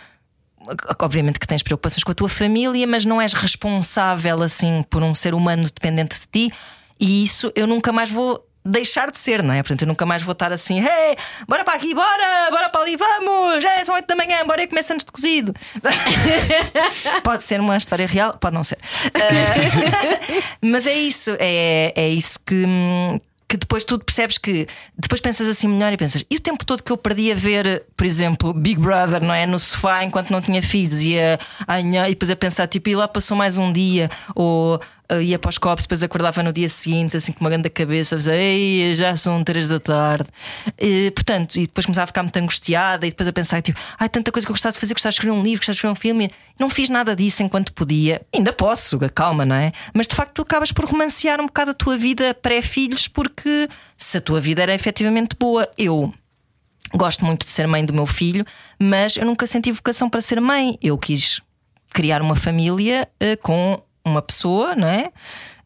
[0.99, 5.15] Obviamente que tens preocupações com a tua família, mas não és responsável assim por um
[5.15, 6.55] ser humano dependente de ti,
[6.99, 9.63] e isso eu nunca mais vou deixar de ser, não é?
[9.63, 11.17] Portanto, eu nunca mais vou estar assim, hey,
[11.49, 14.67] bora para aqui, bora, bora para ali, vamos, é, são 8 da manhã, bora aí
[14.67, 15.55] começa antes de cozido.
[17.25, 18.79] pode ser uma história real, pode não ser.
[19.15, 22.65] Ah, mas é isso, é, é isso que.
[23.53, 26.83] Que depois tu percebes que depois pensas assim melhor e pensas, e o tempo todo
[26.83, 29.45] que eu perdi a ver, por exemplo, Big Brother, não é?
[29.45, 31.39] No sofá enquanto não tinha filhos, ia
[31.69, 34.81] a anhar, e depois a pensar, tipo, e lá passou mais um dia, ou
[35.21, 38.19] ia para os copos, depois acordava no dia seguinte, assim com uma grande cabeça, a
[38.19, 40.29] dizer, ei, já são três da tarde.
[40.79, 44.09] E, portanto, e depois começava a ficar muito angustiada, e depois a pensar, tipo, ai,
[44.09, 45.93] tanta coisa que eu gostava de fazer, gostava de escrever um livro, gostava de escrever
[45.93, 46.31] um filme.
[46.59, 48.23] Não fiz nada disso enquanto podia.
[48.35, 49.73] Ainda posso, calma, não é?
[49.93, 54.19] Mas de facto tu acabas por romancear um bocado a tua vida pré-filhos, porque se
[54.19, 56.13] a tua vida era efetivamente boa, eu.
[56.95, 58.45] Gosto muito de ser mãe do meu filho,
[58.79, 60.77] mas eu nunca senti vocação para ser mãe.
[60.83, 61.41] Eu quis
[61.93, 65.13] criar uma família eh, com uma pessoa, não é?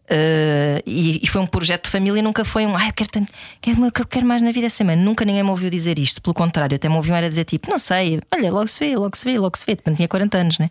[0.09, 3.33] Eh, e, e foi um projeto de família, nunca foi um ai, eu quero tanto,
[3.61, 4.97] quero, eu quero mais na vida ser mãe.
[4.97, 7.79] Nunca ninguém me ouviu dizer isto, pelo contrário, até me ouviam era dizer tipo, não
[7.79, 9.75] sei, olha, logo se vê, logo se vê, logo se vê.
[9.75, 10.71] Portanto, tinha 40 anos, né?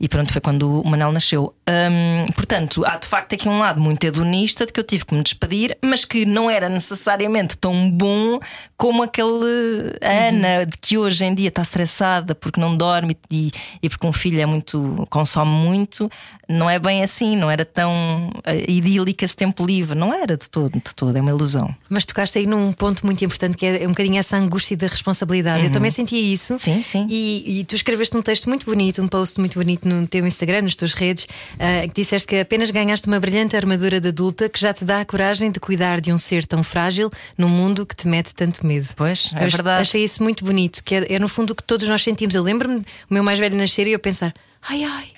[0.00, 1.54] E pronto, foi quando o Manel nasceu.
[1.68, 5.14] Hum, portanto, há de facto aqui um lado muito hedonista de que eu tive que
[5.14, 8.40] me despedir, mas que não era necessariamente tão bom
[8.76, 13.52] como aquele a Ana, de que hoje em dia está estressada porque não dorme e,
[13.80, 16.10] e porque um filho é muito, consome muito.
[16.48, 20.48] Não é bem assim, não era tão eh, idílica esse tempo livre, não era de
[20.48, 21.74] todo, de todo, é uma ilusão.
[21.88, 25.64] Mas tocaste aí num ponto muito importante que é um bocadinho essa angústia da responsabilidade.
[25.64, 26.58] Eu também sentia isso.
[26.58, 27.06] Sim, sim.
[27.08, 30.62] E, e tu escreveste um texto muito bonito, um post muito bonito no teu Instagram,
[30.62, 31.26] nas tuas redes,
[31.58, 35.00] ah, que disseste que apenas ganhaste uma brilhante armadura de adulta que já te dá
[35.00, 38.66] a coragem de cuidar de um ser tão frágil num mundo que te mete tanto
[38.66, 38.88] medo.
[38.96, 39.82] Pois, é Eu verdade.
[39.82, 42.34] Achei isso muito bonito, que é, é no fundo o que todos nós sentimos.
[42.34, 44.34] Eu lembro-me o meu mais velho nascer e eu pensar:
[44.68, 45.08] ai ai,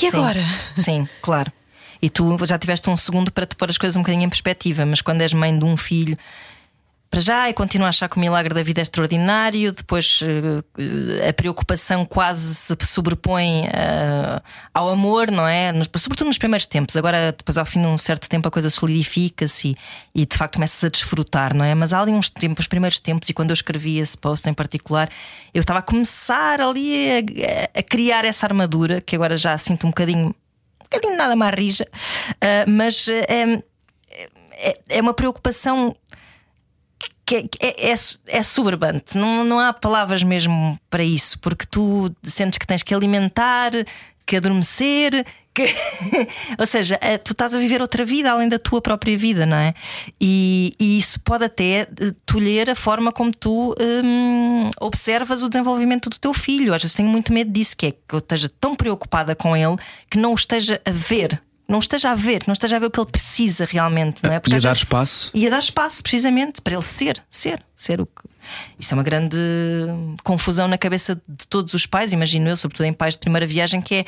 [0.00, 0.42] e agora?
[0.74, 1.52] Sim, sim, claro.
[2.00, 4.86] E tu já tiveste um segundo para te pôr as coisas um bocadinho em perspectiva,
[4.86, 6.16] mas quando és mãe de um filho,
[7.10, 11.26] para já, e continuo a achar que o milagre da vida é extraordinário, depois eh,
[11.26, 14.42] a preocupação quase se sobrepõe eh,
[14.74, 15.72] ao amor, não é?
[15.72, 16.98] Nos- sobretudo nos primeiros tempos.
[16.98, 19.68] Agora, depois ao fim de um certo tempo, a coisa solidifica-se
[20.14, 21.74] e, e de facto começas a desfrutar, não é?
[21.74, 24.52] Mas há ali uns tempos, os primeiros tempos, e quando eu escrevi esse post em
[24.52, 25.08] particular,
[25.54, 27.08] eu estava a começar ali
[27.74, 30.34] a, a criar essa armadura que agora já sinto um bocadinho
[30.90, 31.86] bocadinho nada mais rija,
[32.40, 33.62] ah, mas ah, é,
[34.70, 35.96] é, é uma preocupação
[37.24, 37.94] que é, é, é,
[38.26, 42.94] é soberbante, não, não há palavras mesmo para isso, porque tu sentes que tens que
[42.94, 43.72] alimentar,
[44.24, 45.64] que adormecer, que...
[46.58, 49.56] ou seja, eh, tu estás a viver outra vida além da tua própria vida, não
[49.56, 49.74] é?
[50.20, 51.86] E, e isso pode até eh,
[52.24, 56.72] tolher a forma como tu hum, observas o desenvolvimento do teu filho.
[56.74, 59.76] Às vezes tenho muito medo disso, que é que eu esteja tão preocupada com ele
[60.10, 61.42] que não o esteja a ver.
[61.68, 64.36] Não esteja a ver, não esteja a ver o que ele precisa realmente, não é?
[64.46, 65.30] E a às dar vezes- espaço.
[65.34, 68.22] e a dar espaço, precisamente, para ele ser, ser, ser o que.
[68.78, 69.36] Isso é uma grande
[70.24, 73.82] confusão na cabeça de todos os pais, imagino eu, sobretudo em pais de primeira viagem,
[73.82, 74.04] que é.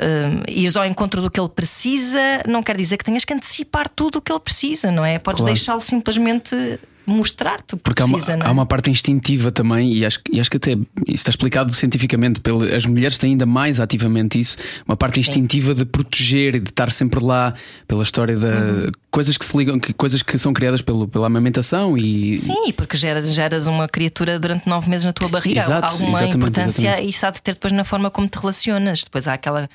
[0.00, 3.88] Um, ires ao encontro do que ele precisa, não quer dizer que tenhas que antecipar
[3.88, 5.18] tudo o que ele precisa, não é?
[5.18, 5.54] Podes Claro.
[5.54, 8.38] deixá-lo simplesmente mostrar-te Porque há uma, é?
[8.40, 12.40] há uma parte instintiva também, e acho, e acho que até isso está explicado cientificamente.
[12.40, 16.70] Pelo, as mulheres têm ainda mais ativamente isso, uma parte instintiva de proteger e de
[16.70, 17.54] estar sempre lá
[17.86, 18.90] pela história da Uhum.
[19.10, 22.96] coisas que se ligam, que, coisas que são criadas pelo, pela amamentação e Sim, porque
[22.96, 25.60] geras, geras uma criatura durante nove meses na tua barriga.
[25.60, 27.06] Exato, há alguma importância exatamente.
[27.06, 29.04] e isso há de ter depois na forma como te relacionas.
[29.04, 29.68] Depois há aquela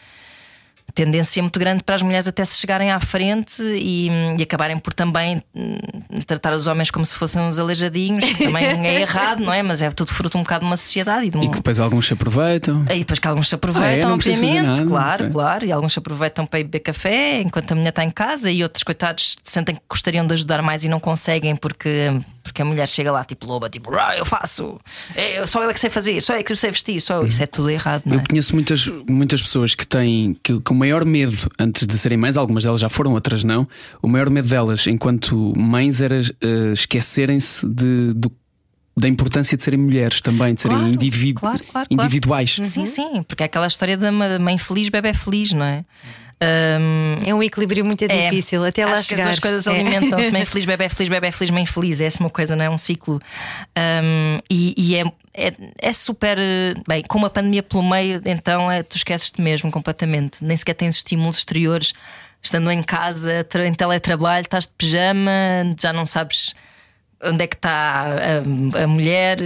[0.93, 4.93] tendência muito grande para as mulheres até se chegarem à frente e, e acabarem por
[4.93, 5.78] também hum,
[6.25, 9.62] tratar os homens como se fossem uns aleijadinhos, que também é errado, não é?
[9.63, 11.43] Mas é tudo fruto um bocado de uma sociedade e de um.
[11.43, 12.84] E que depois alguns se aproveitam.
[12.89, 14.13] E depois que alguns se aproveitam, Ah, é?
[14.13, 15.34] Obviamente, claro, Ok.
[15.34, 15.65] claro.
[15.65, 18.63] E alguns se aproveitam para ir beber café enquanto a mulher está em casa e
[18.63, 22.88] outros, coitados, sentem que gostariam de ajudar mais e não conseguem porque, porque a mulher
[22.88, 24.79] chega lá tipo loba, tipo, ah, eu faço,
[25.15, 27.15] é, só eu é que sei fazer, só eu é que eu sei vestir, só
[27.17, 27.27] eu.
[27.27, 28.25] Isso é tudo errado, não Eu é?
[28.27, 32.35] conheço muitas, muitas pessoas que têm que, que o maior medo antes de serem mães,
[32.38, 33.67] algumas delas já foram, outras não.
[34.01, 38.31] O maior medo delas enquanto mães era eh, esquecerem-se de, do-
[38.97, 42.03] da importância de serem mulheres também, de serem Claro, indivíduo- claro, claro, claro.
[42.03, 42.57] individuais.
[42.63, 45.85] Sim, sim, porque é aquela história da mãe feliz, bebê feliz, não é?
[46.41, 49.23] Ahm, É um equilíbrio muito É, difícil até lá acho chegar.
[49.23, 49.71] que as duas coisas É.
[49.71, 50.32] alimentam-se.
[50.32, 51.99] Mãe feliz, bebê feliz, bebê feliz, mãe feliz.
[52.02, 52.69] É essa uma coisa, não é?
[52.69, 53.19] Um ciclo.
[53.78, 56.38] Um, e e é, é, é super.
[56.39, 60.43] eh, Bem, com uma pandemia pelo meio, então é, tu esqueces-te mesmo completamente.
[60.43, 61.93] Nem sequer tens estímulos exteriores.
[62.41, 65.32] Estando em casa, em teletrabalho, estás de pijama,
[65.78, 66.56] já não sabes
[67.23, 69.38] onde é que está a, a mulher,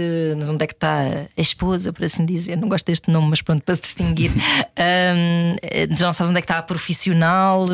[0.48, 1.00] onde é que está
[1.36, 2.56] a esposa, por assim dizer.
[2.56, 4.30] Não gosto deste nome, mas pronto, para se distinguir.
[4.76, 5.56] Um,
[5.96, 7.66] já não sabes onde é que está a profissional.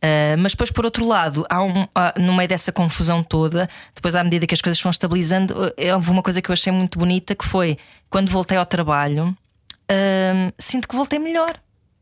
[0.00, 4.16] eh, mas depois, por outro lado, há um, há- no meio dessa confusão toda, depois,
[4.16, 6.98] à medida que as coisas vão estabilizando, eh, houve uma coisa que eu achei muito
[6.98, 7.76] bonita que foi
[8.08, 9.24] quando voltei ao trabalho,
[9.90, 11.54] hum, sinto que voltei melhor.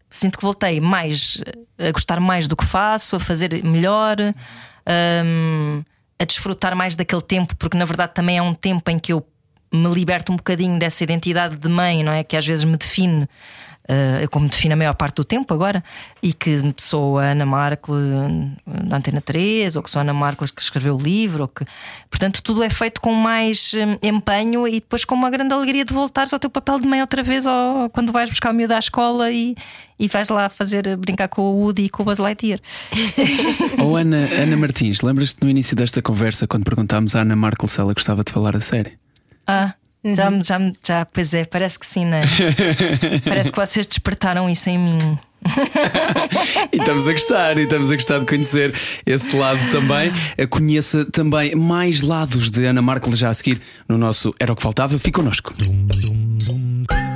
[0.09, 1.39] Sinto que voltei mais
[1.79, 4.17] a gostar mais do que faço, a fazer melhor,
[4.89, 5.83] hum,
[6.19, 9.27] a desfrutar mais daquele tempo, porque na verdade também é um tempo em que eu
[9.73, 12.25] me liberto um bocadinho dessa identidade de mãe, não é?
[12.25, 13.29] Que às vezes me define.
[13.89, 15.83] Eh, como me define a maior parte do tempo agora,
[16.23, 20.13] e que sou a Ana Markle eh, da Antena 3, ou que sou a Ana
[20.13, 21.65] Markle que escreveu o livro, ou que...
[22.11, 25.95] portanto, tudo é feito com mais eh, empenho e depois com uma grande alegria de
[25.95, 28.79] voltares ao teu papel de mãe outra vez, ou quando vais buscar o miúdo à
[28.79, 29.55] escola e,
[29.99, 32.61] e vais lá fazer brincar com o Woody e com o Buzz Lightyear.
[33.79, 37.81] Ou Ana, Ana Martins, lembras-te no início desta conversa quando perguntámos à Ana Markel se
[37.81, 38.93] ela gostava de falar a sério?
[39.47, 42.23] Ah, já, me- já, me- já, pois é, parece que sim, não é?
[43.25, 45.19] parece que vocês despertaram isso em mim.
[46.73, 48.75] E estamos a gostar, e estamos a gostar de conhecer
[49.07, 50.13] esse lado também.
[50.51, 54.63] Conheça também mais lados de Ana Markel já a seguir no nosso Era o que
[54.63, 54.99] Faltava.
[54.99, 55.55] Fique connosco.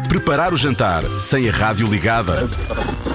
[0.09, 2.49] Preparar o jantar sem a rádio ligada.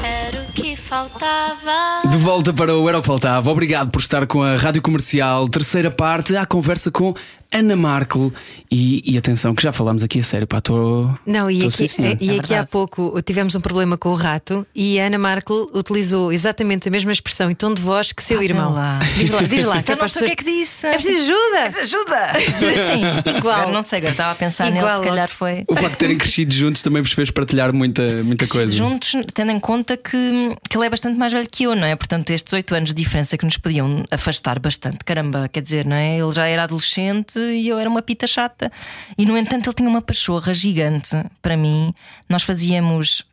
[0.04, 2.08] Era o que faltava.
[2.10, 3.49] De volta para o Era o que Faltava.
[3.51, 5.47] Obrigado por estar com a Rádio Comercial.
[5.49, 7.13] Terceira parte, à conversa com
[7.58, 8.32] Ana Markel.
[8.72, 11.18] E, e atenção, que já falámos aqui a sério, pá, estou.
[11.26, 12.18] Não, e estou aqui, sim, senhor.
[12.20, 15.70] e É aqui há pouco tivemos um problema com o rato e a Ana Markel
[15.74, 18.74] utilizou exatamente a mesma expressão e tom de voz que seu Ah, irmão.
[18.74, 19.00] lá.
[19.15, 19.84] Diz lá, diz lá.
[19.84, 20.88] que é Eu para não sei o que é que disse.
[20.88, 21.80] É preciso ajuda!
[21.82, 22.34] Ajuda!
[23.26, 23.56] Sim, Igual.
[23.56, 25.63] Agora Não sei, agora estava a pensar Igual, nele, se calhar foi.
[25.68, 28.74] O facto de terem crescido juntos também vos fez partilhar muita, muita coisa.
[28.74, 31.96] Juntos, tendo em conta que, que ele é bastante mais velho que eu, não é?
[31.96, 35.96] Portanto, estes oito anos de diferença que nos podiam afastar bastante, caramba, quer dizer, não
[35.96, 36.18] é?
[36.20, 38.71] Ele já era adolescente e eu era uma pita chata.
[39.17, 41.93] E no entanto, ele tinha uma pachorra gigante para mim.
[42.29, 43.23] Nós fazíamos.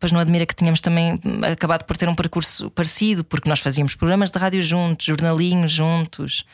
[0.00, 3.94] Pois não admira que tínhamos também acabado por ter um percurso parecido, porque nós fazíamos
[3.94, 6.44] programas de rádio juntos, jornalinhos juntos,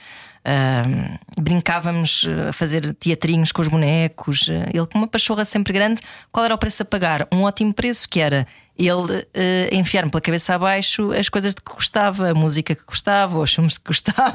[0.44, 4.48] ahm, brincávamos eh, a fazer teatrinhos com os bonecos.
[4.48, 6.02] eh, Ele com uma pachorra sempre grande.
[6.32, 7.26] Qual era o preço a pagar?
[7.32, 8.46] Um ótimo preço, que era
[8.88, 13.38] ele eh, enfiar-me pela cabeça abaixo as coisas de que gostava, a música que gostava,
[13.38, 14.32] os filmes que gostava.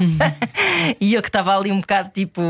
[0.99, 2.41] e eu que estava ali um bocado tipo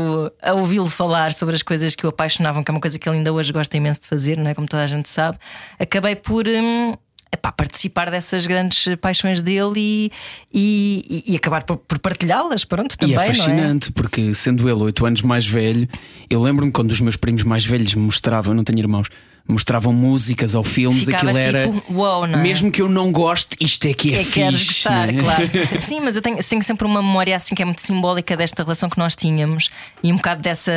[0.42, 3.18] a ouvi-lo falar sobre as coisas que o apaixonavam, que é uma coisa que ele
[3.18, 4.54] ainda hoje gosta imenso de fazer, não é?
[4.54, 5.38] como toda a gente sabe.
[5.78, 6.46] Acabei por.
[6.46, 6.94] hum,
[7.32, 10.12] epá, participar dessas grandes paixões dele e,
[10.52, 13.16] e, e acabar por, por partilhá-las, pronto, também.
[13.16, 13.26] E é é?
[13.26, 15.88] fascinante, porque sendo ele oito anos mais velho,
[16.28, 19.08] eu lembro-me quando os meus primos mais velhos me mostravam, eu não tenho irmãos,
[19.48, 21.72] mostravam músicas ou filmes, Ficavas aquilo era.
[21.72, 22.42] tipo, uau, não é?
[22.42, 25.18] Mesmo que eu não goste, isto é que é, É que queres fixe, gostar, é?
[25.18, 25.50] claro.
[25.82, 28.88] Sim, mas eu tenho, tenho sempre uma memória assim que é muito simbólica desta relação
[28.90, 29.68] que nós tínhamos
[30.02, 30.72] e um bocado dessa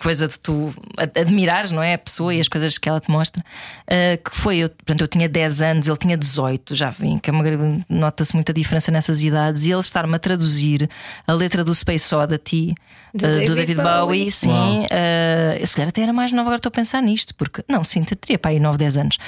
[0.00, 1.94] coisa de tu ad- admirares, não é?
[1.94, 3.44] A pessoa e as coisas que ela te mostra.
[3.86, 7.30] Ah, que foi, eu, portanto, eu tinha 10 anos, ele tinha 18, já vim, que
[7.30, 7.44] é uma
[7.88, 10.88] nota-se muita diferença nessas idades, e ele estar-me a traduzir
[11.26, 12.74] a letra do Space Oddity
[13.14, 13.94] Do ah, do David David Bowie.
[14.00, 14.86] Bowie, sim.
[14.90, 17.84] Ah, eu se calhar até era mais nova, agora estou a pensar nisto, porque não,
[17.84, 19.18] sim, teria para aí 9, 10 anos.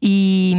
[0.00, 0.54] E,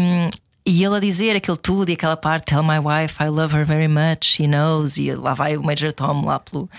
[0.66, 3.66] e ele a dizer aquilo tudo e aquela parte, Tell my wife I love her
[3.66, 6.70] very much, she knows, e lá vai o Major Tom lá pelo,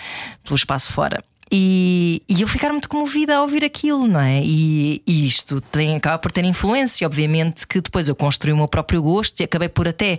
[0.44, 1.25] pelo espaço fora.
[1.53, 4.40] E, e eu ficar muito comovida a ouvir aquilo, não é?
[4.44, 8.68] E, e isto tem, acaba por ter influência, obviamente, que depois eu construí o meu
[8.68, 10.18] próprio gosto e acabei por até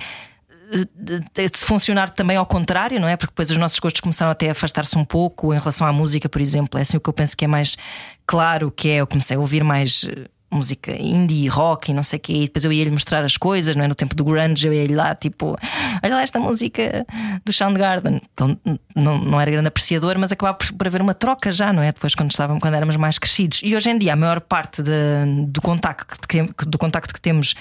[0.96, 3.18] de de funcionar também ao contrário, não é?
[3.18, 6.30] Porque depois os nossos gostos começaram até a afastar-se um pouco em relação à música,
[6.30, 6.80] por exemplo.
[6.80, 7.78] É assim o que eu penso que é mais
[8.26, 12.18] claro, que é eu comecei a ouvir mais eh, música indie, rock e não sei
[12.18, 12.34] o quê.
[12.34, 13.88] E depois eu ia-lhe mostrar as coisas, não é?
[13.88, 15.58] No tempo do grunge, eu ia-lhe lá, tipo,
[16.04, 17.06] olha lá esta música
[17.46, 18.22] do Soundgarden.
[18.40, 21.82] Ele não, não era grande apreciador, mas acabava por, por haver uma troca já, não
[21.82, 21.92] é?
[21.92, 23.62] Depois, quando, estávamos, quando éramos mais crescidos.
[23.64, 24.92] E hoje em dia, a maior parte de,
[25.48, 27.56] do, contacto que, do contacto que temos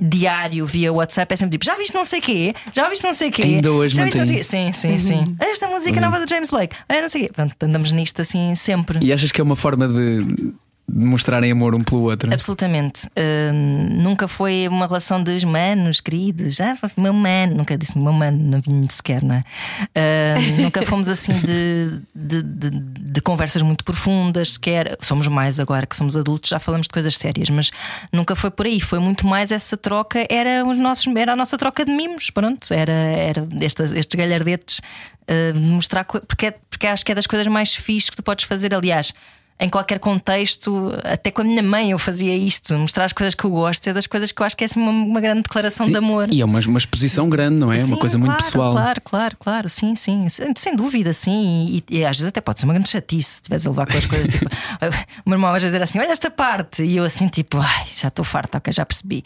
[0.00, 2.54] diário via WhatsApp é sempre tipo: já viste não sei quê?
[2.72, 3.42] Já viste não sei quê?
[3.42, 4.44] Ainda hoje já viste não sei quê?
[4.44, 5.14] Sim, sim, sim.
[5.14, 5.36] Uhum.
[5.40, 6.76] Esta música nova do James Blake.
[6.88, 7.32] Ah, não sei quê.
[7.32, 8.98] Pronto, andamos nisto assim sempre.
[9.02, 10.54] E achas que é uma forma de
[10.88, 12.32] mostrarem amor um pelo outro.
[12.32, 13.06] Absolutamente.
[13.08, 16.60] Uh, nunca foi uma relação dos manos, queridos.
[16.60, 19.44] Ah, meu mano, nunca disse meu mano, não vim sequer, não é?
[19.80, 24.96] Uh, nunca fomos assim de, de, de, de, conversas muito profundas, sequer.
[25.00, 27.70] Somos mais agora que somos adultos, já falamos de coisas sérias, mas
[28.12, 28.80] nunca foi por aí.
[28.80, 32.72] Foi muito mais essa troca, era, os nossos, era a nossa troca de mimos, pronto.
[32.72, 36.04] Era, era estes, estes galhardetes uh, mostrar.
[36.04, 39.12] Porque, é, porque acho que é das coisas mais fixes que tu podes fazer, aliás
[39.58, 43.44] em qualquer contexto, até com a minha mãe eu fazia isto, mostrar as coisas que
[43.44, 45.86] eu gosto, é das coisas que eu acho que é assim, uma, uma grande declaração
[45.86, 46.28] de amor.
[46.30, 47.78] E é uma, uma exposição grande, não é?
[47.78, 48.72] Sim, uma coisa claro, muito pessoal.
[48.72, 51.82] Claro, claro, claro, sim, sim, sem, sem dúvida, sim.
[51.90, 53.96] E, e, às vezes até pode ser uma grande chatice se estiveres a levar com
[53.96, 54.28] as coisas.
[54.28, 54.44] tipo,
[55.24, 57.86] o meu irmão às vezes era assim: olha esta parte, e eu assim, tipo, ai,
[57.94, 59.24] já estou farta, ok, já percebi.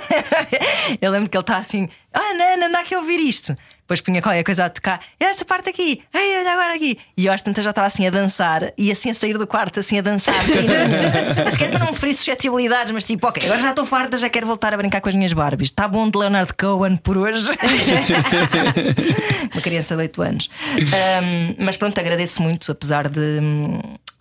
[1.02, 3.54] eu lembro que ele está assim: ah, Nana, anda aqui a ouvir isto.
[3.84, 6.98] Depois punha qualquer coisa a tocar, esta parte aqui, ei, olha agora aqui.
[7.14, 9.78] E eu às tantas já estava assim a dançar e assim a sair do quarto,
[9.78, 10.34] assim a dançar.
[10.34, 14.16] Assim, se quer que não me ferir suscetibilidades, mas tipo, ok, agora já estou farta,
[14.16, 15.68] já quero voltar a brincar com as minhas Barbies.
[15.68, 17.50] Está bom de Leonard Cohen por hoje.
[19.52, 20.50] Uma criança de 8 anos.
[20.78, 23.40] Um, mas pronto, agradeço muito, apesar de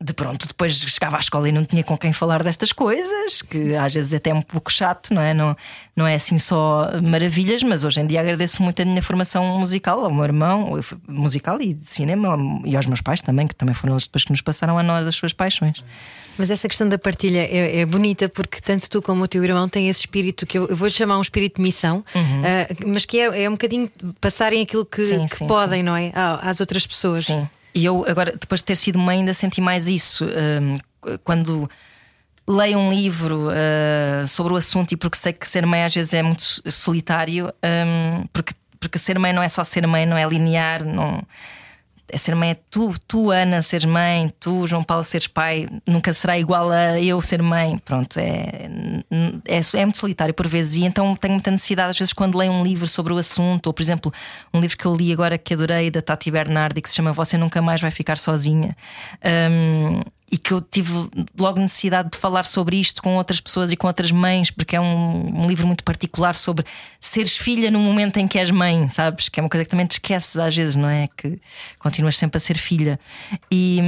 [0.04, 3.74] de pronto, depois chegava à escola e não tinha com quem falar destas coisas, que
[3.76, 5.34] às vezes até é um pouco chato, não é?
[5.34, 5.56] Não,
[5.96, 10.04] não é assim só maravilhas, mas hoje em dia agradeço muito a minha formação musical,
[10.04, 13.94] ao meu irmão, musical e de cinema, e aos meus pais também, que também foram
[13.94, 15.84] eles depois que nos passaram a nós as suas paixões.
[16.38, 19.70] Mas essa questão da partilha é, é, bonita porque tanto tu como o teu irmão
[19.70, 22.42] têm esse espírito que eu, eu vou chamar um espírito de missão, uhum.
[22.42, 23.90] uh, mas que é, é um bocadinho
[24.20, 25.86] passarem aquilo que, sim, que sim, podem, sim.
[25.86, 26.12] não é?
[26.42, 27.26] Às outras pessoas.
[27.26, 27.48] Sim.
[27.76, 30.26] E eu, agora, depois de ter sido mãe, ainda senti mais isso.
[30.26, 31.70] Um, quando
[32.48, 36.14] leio um livro uh, sobre o assunto e porque sei que ser mãe às vezes
[36.14, 40.26] é muito solitário, um, porque, porque ser mãe não é só ser mãe, não é
[40.28, 41.24] linear, não
[42.14, 46.14] é ser mãe, é tu, tu, Ana, seres mãe, tu, João Paulo, seres pai, nunca
[46.14, 47.80] será igual a eu ser mãe.
[47.84, 48.70] Pronto, é,
[49.48, 50.76] é, é, muito solitário por vezes.
[50.78, 53.74] E então tenho muita necessidade, às vezes, quando leio um livro sobre o assunto, ou
[53.74, 54.14] por exemplo,
[54.54, 57.36] um livro que eu li agora que adorei, da Tati Bernardi, que se chama Você
[57.36, 58.78] Nunca Mais Vai Ficar Sozinha.
[59.26, 60.02] Um,
[60.34, 60.92] e que eu tive
[61.38, 64.82] logo necessidade de falar sobre isto com outras pessoas e com outras mães, porque é
[64.82, 66.66] um, um, livro muito particular sobre
[67.00, 69.30] seres filha no momento em que és mãe, sabes?
[69.30, 71.08] Que é uma coisa que também te esqueces às vezes, não é?
[71.16, 71.40] Que
[71.78, 73.00] continuas sempre a ser filha.
[73.52, 73.80] E.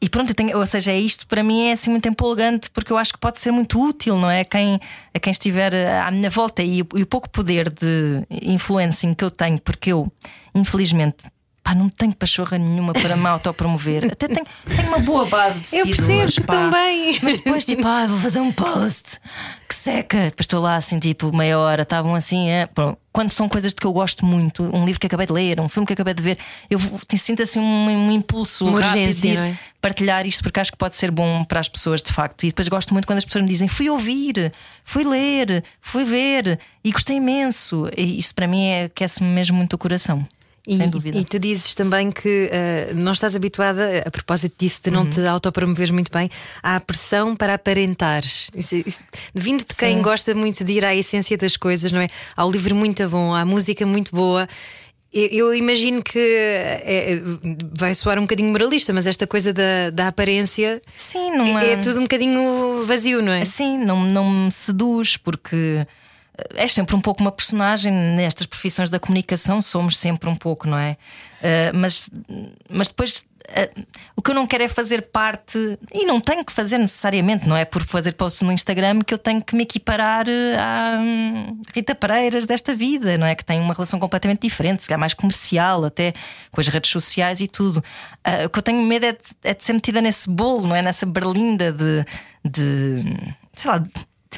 [0.00, 2.96] E pronto, tenho, ou seja, é isto para mim é assim muito empolgante porque eu
[2.96, 4.42] acho que pode ser muito útil, não é?
[4.42, 4.78] A quem,
[5.12, 9.30] a quem estiver à minha volta e, e o pouco poder de influência que eu
[9.30, 10.06] tenho, porque eu,
[10.54, 11.24] infelizmente,
[11.62, 14.04] pá, não tenho pachorra nenhuma para me autopromover.
[14.10, 15.98] Até tenho, tenho uma boa base de seguidores.
[15.98, 16.52] Eu percebo pá.
[16.54, 17.18] também.
[17.22, 19.20] Mas depois, tipo, ah, vou fazer um post
[19.68, 20.24] que seca.
[20.24, 22.68] Depois estou lá assim, tipo, meia hora, estavam assim, é.
[23.12, 25.68] Quando são coisas de que eu gosto muito, um livro que acabei de ler, um
[25.68, 26.38] filme que acabei de ver,
[26.70, 26.78] eu
[27.16, 29.58] sinto assim um, um impulso uma rápido urgência, de é?
[29.80, 32.44] partilhar isto porque acho que pode ser bom para as pessoas de facto.
[32.44, 34.52] E depois gosto muito quando as pessoas me dizem fui ouvir,
[34.84, 37.90] fui ler, fui ver e gostei imenso.
[37.96, 40.26] E isso para mim é aquece-me mesmo muito o coração.
[40.68, 41.18] E, sem dúvida.
[41.18, 45.10] e tu dizes também que uh, não estás habituada, a propósito disso, de não uhum.
[45.10, 46.28] te autopromoveres muito bem,
[46.62, 48.50] à pressão para aparentares.
[48.54, 49.02] Isso, isso,
[49.34, 52.08] vindo de quem gosta muito de ir à essência das coisas, não é?
[52.36, 54.46] Ao livro muito bom, à música muito boa.
[55.10, 57.22] Eu, imagino que é, é,
[57.74, 61.64] vai soar um bocadinho moralista, mas esta coisa da, da aparência Sim, numa...
[61.64, 63.42] é, é tudo um bocadinho vazio, não é?
[63.46, 65.86] Sim, não, não me seduz, porque
[66.54, 70.78] és sempre um pouco uma personagem nestas profissões da comunicação, somos sempre um pouco, não
[70.78, 70.96] é?
[71.40, 72.10] Uh, mas,
[72.68, 76.52] mas depois uh, o que eu não quero é fazer parte, e não tenho que
[76.52, 80.26] fazer necessariamente, não é por fazer posts no Instagram que eu tenho que me equiparar
[80.28, 83.34] à um, Rita Pereiras desta vida, não é?
[83.34, 86.12] Que tem uma relação completamente diferente, se calhar mais comercial, até
[86.50, 87.82] com as redes sociais e tudo.
[88.44, 90.82] O que eu tenho medo é de, é de ser metida nesse bolo, não é?
[90.82, 92.04] Nessa berlinda de,
[92.44, 93.02] de
[93.54, 93.82] sei lá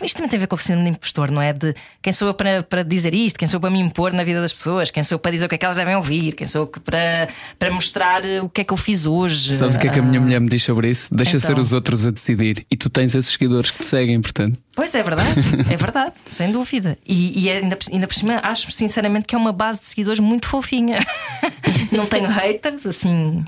[0.02, 1.52] isto também tem a ver com o síndrome de impostor, não é?
[1.52, 4.24] De quem sou eu para, para dizer isto, quem sou eu para me impor na
[4.24, 6.32] vida das pessoas, quem sou eu para dizer o que é que elas devem ouvir,
[6.34, 9.54] quem sou eu para, para mostrar o que é que eu fiz hoje.
[9.54, 11.14] Sabes o que é que a minha mulher me diz sobre isso?
[11.14, 11.46] Deixa então...
[11.46, 14.58] ser os outros a decidir e tu tens esses seguidores que te seguem, portanto.
[14.74, 15.28] Pois é verdade,
[15.70, 16.96] é verdade, sem dúvida.
[17.06, 20.20] E, e é ainda, ainda por cima, acho sinceramente que é uma base de seguidores
[20.20, 21.04] muito fofinha.
[21.92, 23.44] não tenho haters, assim.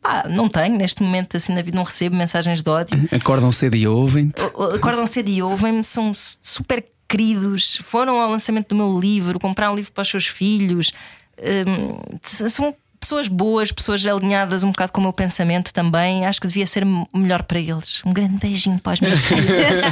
[0.00, 3.08] Pá, não tenho, neste momento, assim, na vida, não recebo mensagens de ódio.
[3.12, 4.32] Acordam cedo e ouvem.
[4.74, 9.76] Acordam cedo e ouvem-me, são super queridos, foram ao lançamento do meu livro, compraram um
[9.76, 10.92] livro para os seus filhos.
[11.38, 16.26] Hum, são pessoas boas, pessoas alinhadas um bocado com o meu pensamento também.
[16.26, 16.84] Acho que devia ser
[17.14, 18.02] melhor para eles.
[18.04, 19.82] Um grande beijinho para os meus filhos.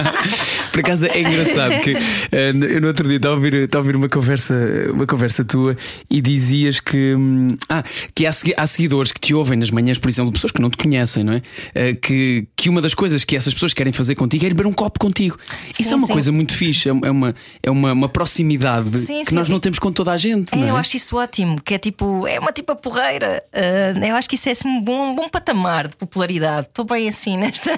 [0.72, 3.84] Por acaso é engraçado que uh, eu no outro dia estava a ouvir, estava a
[3.84, 4.54] ouvir uma, conversa,
[4.92, 5.76] uma conversa tua
[6.10, 7.84] e dizias que, hum, ah,
[8.14, 10.76] que há, há, seguidores que te ouvem nas manhãs, por exemplo, pessoas que não te
[10.76, 11.36] conhecem, não é?
[11.36, 14.72] Uh, que, que uma das coisas que essas pessoas querem fazer contigo é beber um
[14.72, 15.36] copo contigo.
[15.70, 16.12] Sim, Isso é uma sim.
[16.12, 19.92] coisa muito fixe, é uma, é uma, uma proximidade sim, que nós não temos com
[19.92, 20.54] toda a gente.
[20.54, 20.70] É, é?
[20.70, 23.44] Eu acho isso ótimo, que é tipo, é uma tipo a porreira.
[23.52, 26.66] Uh, eu acho que isso é assim, um bom, um bom patamar de popularidade.
[26.68, 27.72] Estou bem assim nesta,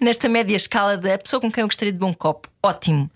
[0.00, 2.48] nesta média escala da pessoa com quem eu gostaria de beber um copo.
[2.62, 3.10] Ótimo.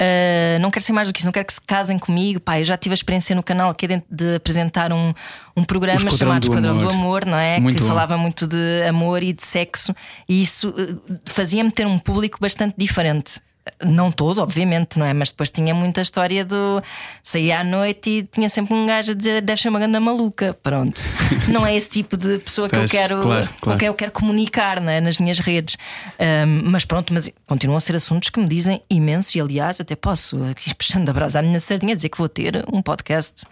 [0.00, 2.40] Uh, não quero ser mais do que isso, não quero que se casem comigo.
[2.40, 5.12] Pá, eu já tive a experiência no canal que é de apresentar um,
[5.56, 7.60] um programa chamado Esquadrão do Amor, não é?
[7.60, 7.88] Muito que bom.
[7.88, 9.94] falava muito de amor e de sexo,
[10.28, 13.40] e isso uh, fazia-me ter um público bastante diferente.
[13.82, 15.14] Não todo, obviamente, não é?
[15.14, 16.82] Mas depois tinha muita história do
[17.22, 20.56] saía à noite e tinha sempre um gajo a dizer deve ser uma ganda maluca.
[20.62, 21.00] Pronto.
[21.48, 23.60] não é esse tipo de pessoa que pois, eu quero claro, claro.
[23.60, 25.00] com quem eu quero comunicar né?
[25.00, 25.78] nas minhas redes.
[26.20, 29.96] Um, mas pronto, mas continuam a ser assuntos que me dizem imenso e aliás, até
[29.96, 33.46] posso, aqui puxando a brasa à minha sardinha, dizer que vou ter um podcast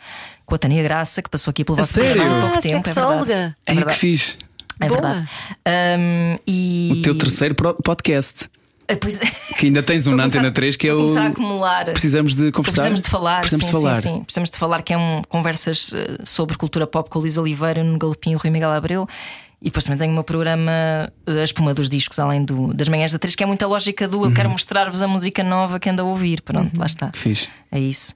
[0.45, 2.89] com a Tânia Graça, que passou aqui pelo vosso programa há pouco ah, tempo.
[2.89, 3.55] É verdade.
[3.65, 3.95] É, verdade.
[3.95, 4.37] que fiz.
[4.79, 5.01] É Boa.
[5.01, 5.29] verdade.
[5.99, 6.91] Um, e...
[6.93, 8.51] O teu terceiro podcast.
[8.93, 9.27] Ah, pois é.
[9.57, 11.19] Que ainda tens um na Antena 3 que é o.
[11.19, 11.85] A acumular.
[11.87, 12.75] Precisamos de conversar.
[12.75, 13.41] Precisamos de falar.
[13.41, 13.95] Precisamos sim, de falar.
[13.95, 14.25] Sim, sim.
[14.25, 17.83] Precisamos de falar que é um conversas eh, sobre cultura pop com o Luís Oliveira
[17.83, 19.09] no Galopinho Rui Miguel Abreu.
[19.63, 20.73] E depois também tenho o meu programa
[21.25, 24.09] eh, A Espuma dos Discos, além do, das manhãs da 3, que é muita lógica
[24.09, 24.35] do eu uhum.
[24.35, 26.43] quero mostrar-vos a música nova que anda a ouvir.
[26.43, 26.81] Pronto, uhum.
[26.81, 27.13] lá está.
[27.15, 27.49] Fiz.
[27.71, 28.15] É isso.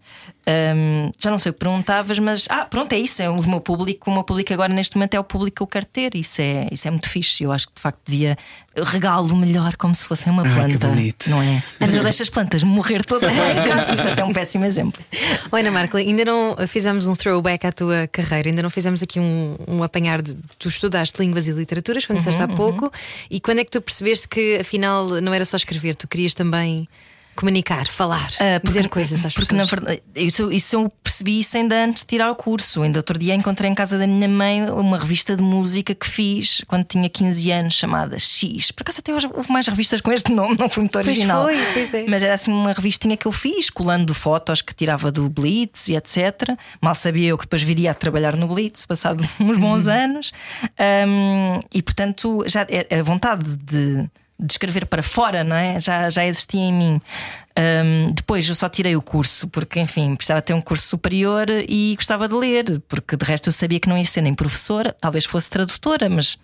[0.48, 3.22] Um, já não sei o que perguntavas, mas ah, pronto, é isso.
[3.22, 4.10] É o meu público.
[4.10, 6.16] O meu público agora neste momento é o público que eu quero ter.
[6.16, 7.44] Isso é, isso é muito fixe.
[7.44, 8.36] Eu acho que de facto devia
[8.84, 10.86] regalo melhor como se fossem uma planta.
[10.86, 11.62] Ah, não é?
[11.80, 15.02] Mas eu deixo as plantas morrer todas em casa, portanto é um péssimo exemplo.
[15.50, 19.18] Oi, Ana Marca, ainda não fizemos um throwback à tua carreira, ainda não fizemos aqui
[19.18, 20.36] um, um apanhar de.
[20.58, 22.54] Tu estudaste línguas e literaturas, quando uhum, disseste há uhum.
[22.54, 22.92] pouco,
[23.30, 26.88] e quando é que tu percebeste que afinal não era só escrever, tu querias também
[27.36, 29.70] comunicar, falar, uh, porque, dizer coisas às porque pessoas.
[29.70, 32.82] na verdade isso, isso eu percebi isso ainda antes de tirar o curso.
[32.82, 36.62] Ainda outro dia encontrei em casa da minha mãe uma revista de música que fiz
[36.66, 38.70] quando tinha 15 anos, chamada X.
[38.70, 41.44] Por acaso até hoje houve mais revistas com este nome, não foi muito original.
[41.44, 42.06] Pois foi, pois é.
[42.08, 45.96] Mas era assim uma revistinha que eu fiz, colando fotos que tirava do Blitz e
[45.96, 46.56] etc.
[46.80, 50.32] Mal sabia eu que depois viria a trabalhar no Blitz, passado uns bons anos.
[51.06, 54.08] Um, e portanto, já é, a vontade de
[54.38, 55.80] de escrever para fora, não é?
[55.80, 57.00] Já, já existia em mim.
[57.58, 61.94] Um, depois eu só tirei o curso porque, enfim, precisava ter um curso superior e
[61.96, 65.24] gostava de ler, porque de resto eu sabia que não ia ser nem professora, talvez
[65.24, 66.38] fosse tradutora, mas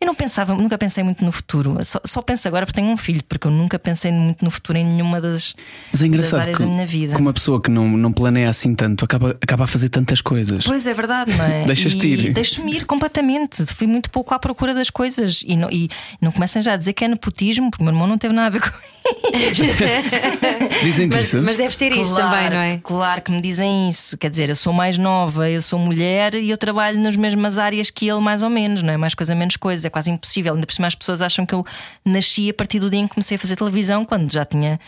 [0.00, 1.76] eu não pensava, nunca pensei muito no futuro.
[1.84, 4.78] Só, só penso agora porque tenho um filho, porque eu nunca pensei muito no futuro
[4.78, 5.54] em nenhuma das,
[5.92, 7.12] Mas é engraçado das áreas que, da minha vida.
[7.12, 10.64] Como uma pessoa que não, não planeia assim tanto acaba, acaba a fazer tantas coisas.
[10.64, 11.64] Pois é verdade, não é?
[11.68, 12.32] Deixas-te ir.
[12.32, 13.66] Deixo-me ir completamente.
[13.66, 15.42] Fui muito pouco à procura das coisas.
[15.46, 18.06] E não, e não comecem já a dizer que é nepotismo, porque o meu irmão
[18.06, 19.62] não teve nada a ver com isso.
[20.82, 21.42] Dizem mas, isso.
[21.42, 22.80] Mas deves ter claro, isso também, não é?
[22.82, 24.16] Claro que me dizem isso.
[24.16, 27.90] Quer dizer, eu sou mais nova, eu sou mulher e eu trabalho nas mesmas áreas
[27.90, 28.96] que ele, mais ou menos, não é?
[28.96, 29.89] Mais coisa, menos coisa.
[29.90, 30.54] É quase impossível.
[30.54, 31.64] Ainda por cima as pessoas acham que eu
[32.04, 34.78] nasci a partir do dia em que comecei a fazer televisão, quando já tinha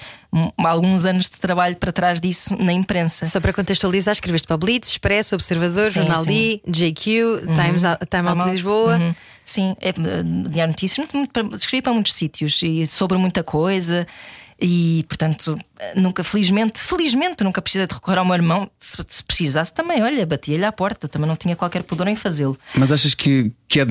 [0.56, 3.26] alguns anos de trabalho para trás disso na imprensa.
[3.26, 6.60] Só para contextualizar, escreveste para Blitz, Expresso, Observador, sim, Jornal sim.
[6.64, 7.54] D, JQ, uhum.
[7.54, 8.96] Times, Time Out de Lisboa.
[8.96, 9.14] Uhum.
[9.44, 9.92] Sim, é,
[10.48, 11.06] Diário Notícias,
[11.58, 14.06] escrevi para muitos sítios e sobre muita coisa.
[14.64, 15.58] E portanto,
[15.96, 18.70] nunca, felizmente, felizmente, nunca precisei de recorrer ao meu irmão.
[18.78, 22.56] Se, se precisasse também, olha, batia-lhe à porta, também não tinha qualquer pudor em fazê-lo.
[22.76, 23.86] Mas achas que, que é,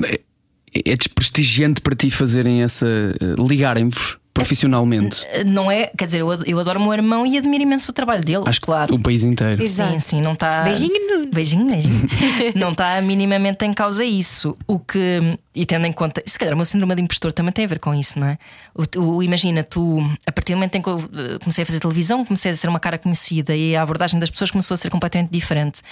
[0.74, 2.86] é desprestigiante para ti fazerem essa.
[2.86, 4.18] Eh, ligarem-vos?
[4.32, 5.26] profissionalmente.
[5.30, 8.24] Eh, não é, quer dizer, eu, adoro o meu irmão e admiro imenso o trabalho
[8.24, 8.44] dele.
[8.46, 8.94] Acho claro.
[8.94, 9.66] O país inteiro.
[9.66, 10.62] Sim, sim, não está.
[10.62, 12.06] Beijinho, beijinho, beijinho.
[12.56, 14.56] não está minimamente em causa isso.
[14.66, 17.64] O que, e tendo em conta, se calhar o meu síndrome de impostor também tem
[17.64, 18.38] a ver com isso, não é?
[18.74, 21.80] O, o, imagina, tu, a partir do momento em que eu eh, comecei a fazer
[21.80, 24.90] televisão, comecei a ser uma cara conhecida e a abordagem das pessoas começou a ser
[24.90, 25.82] completamente diferente.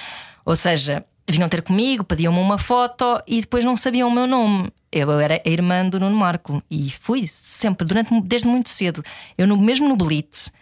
[0.45, 1.05] Ou seja,
[1.37, 4.71] vinham ter comigo, pediam-me uma foto e depois não sabiam o meu nome.
[4.93, 9.05] Eu era a irmã do Nuno Marco e fui sempre, durante, desde muito cedo.
[9.39, 10.53] Eu, no, mesmo no Blitz,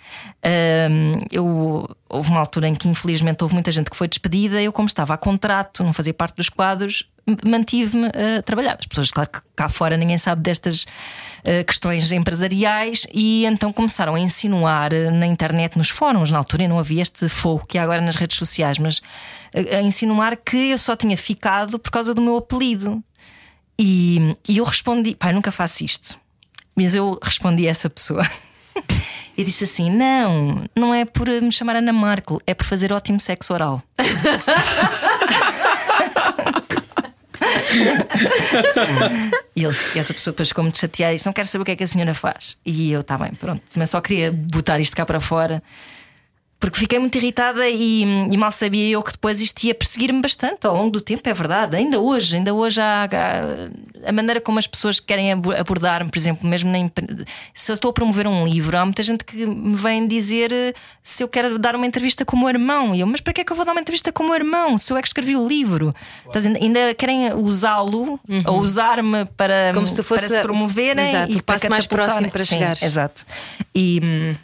[0.91, 4.61] hum, eu, houve uma altura em que, infelizmente, houve muita gente que foi despedida.
[4.61, 7.09] Eu, como estava a contrato, não fazia parte dos quadros,
[7.43, 8.77] mantive-me a trabalhar.
[8.79, 14.15] As pessoas, claro que cá fora ninguém sabe destas uh, questões empresariais e então começaram
[14.15, 18.03] a insinuar na internet, nos fóruns, na altura não havia este fogo que há agora
[18.03, 19.01] nas redes sociais, mas
[19.55, 23.03] a insinuar que eu só tinha ficado por causa do meu apelido.
[23.79, 26.19] E, e eu respondi, pai, nunca faço isto.
[26.75, 28.29] Mas eu respondi a essa pessoa.
[29.39, 33.21] E disse assim: Não, não é por me chamar Ana Marco, é por fazer ótimo
[33.21, 33.81] sexo oral.
[39.55, 41.71] e, ele, essa pessoa depois ficou muito chateada e disse: Não quero saber o que
[41.71, 42.59] é que a senhora faz.
[42.67, 45.63] E eu, tá bem, pronto, mas só queria botar isto cá para fora
[46.61, 50.67] porque fiquei muito irritada e, e, mal sabia eu que depois isto ia perseguir-me bastante
[50.67, 51.77] ao longo do tempo, é verdade.
[51.77, 56.49] Ainda hoje, ainda hoje há, há a maneira como as pessoas querem abordar-me, por exemplo,
[56.49, 56.79] mesmo na,
[57.55, 60.75] se eu estou a promover um livro, há muita gente que me vem dizer eh,
[61.03, 62.93] se eu quero dar uma entrevista com o meu irmão.
[62.93, 64.35] E eu, mas para que é que eu vou dar uma entrevista com o meu
[64.35, 64.77] irmão?
[64.79, 65.95] Se eu é que escrevi o livro,
[66.61, 68.43] ainda querem usá-lo uhum.
[68.47, 72.31] ou usar-me para, como se tu fosse para se promoverem exato, e para mais próximo
[72.31, 72.83] para Sim, chegar.
[72.83, 73.25] Exato.
[73.75, 74.35] E hum,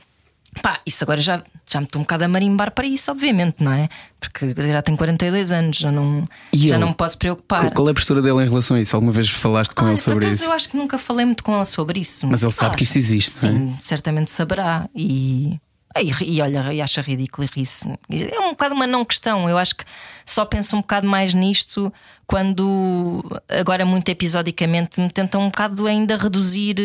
[0.63, 3.73] Pá, isso agora já, já me estou um bocado a marimbar para isso, obviamente, não
[3.73, 3.89] é?
[4.21, 7.73] Porque já tenho 42 anos, já não, já não me posso preocupar.
[7.73, 8.95] Qual é a postura dele em relação a isso?
[8.95, 10.45] Alguma vez falaste com ah, ele sobre isso?
[10.45, 12.27] Eu acho que nunca falei muito com ele sobre isso.
[12.27, 13.83] Mas ele sabe que isso existe, Sim, é?
[13.83, 14.89] certamente saberá.
[14.95, 15.59] E,
[15.97, 17.89] e, e olha, e acha ridículo e ri-se.
[18.11, 19.49] É um bocado uma não questão.
[19.49, 19.85] Eu acho que
[20.25, 21.93] só penso um bocado mais nisto
[22.27, 26.77] quando, agora, muito episodicamente, me tentam um bocado ainda reduzir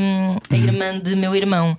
[0.00, 0.64] um, a uhum.
[0.64, 1.78] irmã de meu irmão.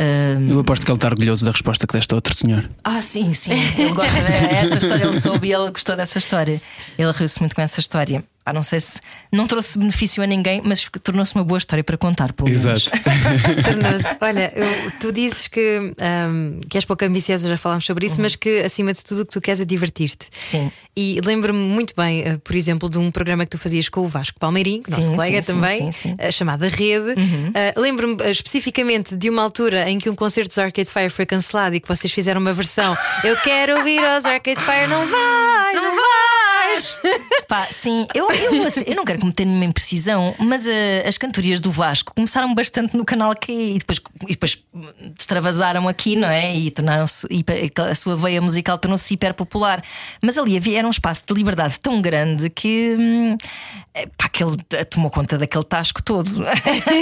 [0.00, 0.48] Um...
[0.48, 2.68] Eu aposto que ele está orgulhoso da resposta que deste a outro senhor.
[2.82, 3.52] Ah, sim, sim.
[3.52, 6.60] Ele gosta dessa história, ele soube e ele gostou dessa história.
[6.96, 8.24] Ele riu-se muito com essa história.
[8.44, 8.98] Ah, não sei se
[9.30, 12.64] não trouxe benefício a ninguém, mas tornou-se uma boa história para contar, pelo menos.
[12.64, 12.90] Exato.
[14.24, 18.22] Olha, eu, tu dizes que, um, que és pouco ambiciosa, já falámos sobre isso, uhum.
[18.22, 20.30] mas que acima de tudo o que tu queres é divertir-te.
[20.50, 20.72] Sim.
[20.96, 24.08] E lembro-me muito bem, uh, por exemplo, de um programa que tu fazias com o
[24.08, 27.14] Vasco Palmeirinho, nosso sim, colega sim, também, sim, uh, chamada Rede.
[27.16, 27.50] Uhum.
[27.50, 31.76] Uh, lembro-me especificamente de uma altura em que um concerto dos Arcade Fire foi cancelado
[31.76, 32.96] e que vocês fizeram uma versão.
[33.22, 36.29] Eu quero ouvir aos Arcade Fire, não vai, não, não
[36.70, 37.20] vai.
[37.48, 40.70] Pá, sim, eu, eu, eu não quero cometer nenhuma imprecisão, mas uh,
[41.06, 44.62] as cantorias do Vasco começaram bastante no canal Q e depois, e depois
[45.18, 46.54] extravasaram aqui, não é?
[46.54, 47.26] E tornaram-se
[47.76, 49.82] a sua veia musical tornou-se hiper popular.
[50.22, 53.36] Mas ali havia era um espaço de liberdade tão grande que hum,
[54.16, 54.56] pá, que ele
[54.88, 56.30] tomou conta daquele tasco todo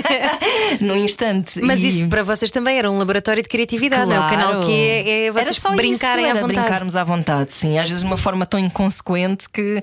[0.80, 1.60] num instante.
[1.60, 1.88] Mas e...
[1.88, 4.20] isso para vocês também era um laboratório de criatividade, claro.
[4.20, 4.26] não é?
[4.26, 6.60] O canal Q é, é vocês era só brincarem isso, à vontade.
[6.60, 7.78] brincarmos à vontade, sim.
[7.78, 9.80] Às vezes de uma forma tão inconsequente que que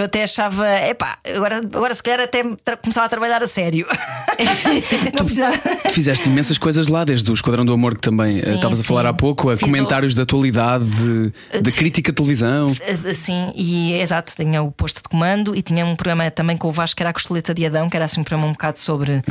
[0.00, 2.42] eu até achava, epá, agora, agora se calhar até
[2.76, 3.86] começava a trabalhar a sério.
[5.16, 8.80] tu, tu fizeste imensas coisas lá, desde o Esquadrão do Amor, que também eh, estavas
[8.80, 10.16] a falar há pouco, a Fiz comentários o...
[10.16, 12.74] da atualidade, de, de crítica de televisão.
[12.80, 16.68] Eh, sim, e exato, tinha o posto de comando e tinha um programa também com
[16.68, 18.80] o Vasco, que era a Costeleta de Adão, que era assim um programa um bocado
[18.80, 19.22] sobre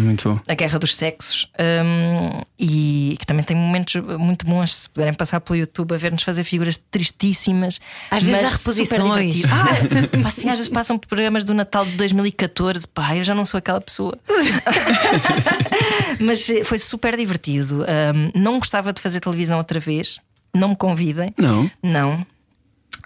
[0.48, 1.50] a guerra dos sexos.
[1.60, 6.24] Um, e que também tem momentos muito bons, se puderem passar pelo YouTube a ver-nos
[6.24, 7.80] fazer figuras tristíssimas.
[8.10, 9.44] Às vezes há reposições.
[9.54, 12.88] Ah, assim, às vezes passam programas do Natal de 2014.
[12.88, 14.18] Pá, eu já não sou aquela pessoa.
[16.20, 17.84] Mas eh, foi super divertido.
[17.84, 20.20] Um, não gostava de fazer televisão outra vez.
[20.56, 21.34] Não me convidem.
[21.38, 21.70] Não.
[21.82, 22.26] Não.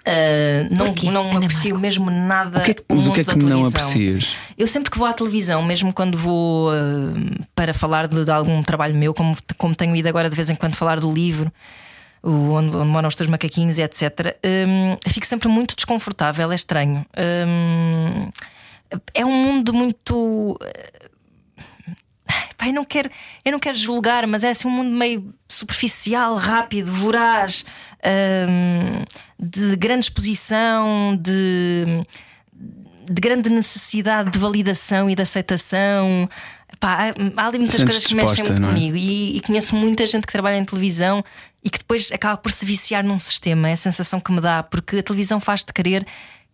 [0.08, 1.80] Uh, não não aprecio Marco?
[1.80, 2.60] mesmo nada.
[2.60, 4.34] O que é que, mas o que é que não aprecias?
[4.56, 6.74] Eu sempre que vou à televisão, mesmo quando vou uh,
[7.54, 10.54] para falar de, de, algum trabalho meu, como, como tenho ido agora de vez em
[10.54, 11.52] quando falar do livro
[12.22, 14.36] onde, onde, moram os teus macaquinhos etc.
[14.44, 17.04] Um, fico sempre muito desconfortável, é estranho.
[17.46, 18.30] Um,
[19.14, 20.58] é um mundo muito.
[22.56, 23.10] Pai, não quero,
[23.44, 27.64] eu não quero julgar, mas é assim um mundo meio superficial, rápido, voraz,
[28.48, 29.04] um,
[29.38, 32.04] de grande exposição, de,
[32.52, 36.28] de grande necessidade de validação e de aceitação.
[36.80, 38.66] Pá, há ali muitas coisas que mexem muito é?
[38.66, 41.24] comigo e, e, conheço muita gente que trabalha em televisão
[41.64, 43.68] e que depois acaba por se viciar num sistema.
[43.68, 46.06] É a sensação que me dá, porque a televisão faz-te querer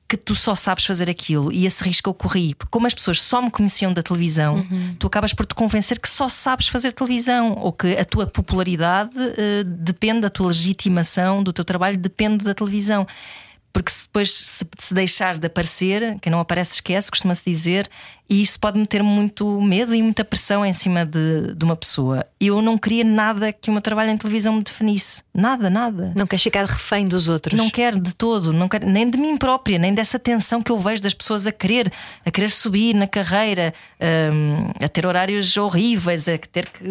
[0.09, 2.55] que tu só sabes fazer aquilo e esse risco eu corri.
[2.55, 4.97] Porque como as pessoas só me conheciam da televisão, uhum.
[4.99, 9.11] tu acabas por te convencer que só sabes fazer televisão ou que a tua popularidade
[9.16, 13.07] uh, depende da tua legitimação do teu trabalho, depende da televisão.
[13.72, 17.91] Porque se depois, se, se deixares de aparecer, quem não aparece esquece, costuma-se dizer,
[18.29, 22.27] E isso pode meter muito medo e muita pressão em cima de, de uma pessoa.
[22.41, 25.22] Eu não queria nada que o meu trabalho em televisão me definisse.
[25.33, 26.12] Nada, nada.
[26.16, 27.59] Não queres ficar refém dos outros.
[27.59, 30.79] Não quero de todo, não quero, nem de mim própria, nem dessa tensão que eu
[30.79, 31.93] vejo das pessoas a querer,
[32.25, 36.85] a querer subir na carreira, hum, a ter horários horríveis, a ter que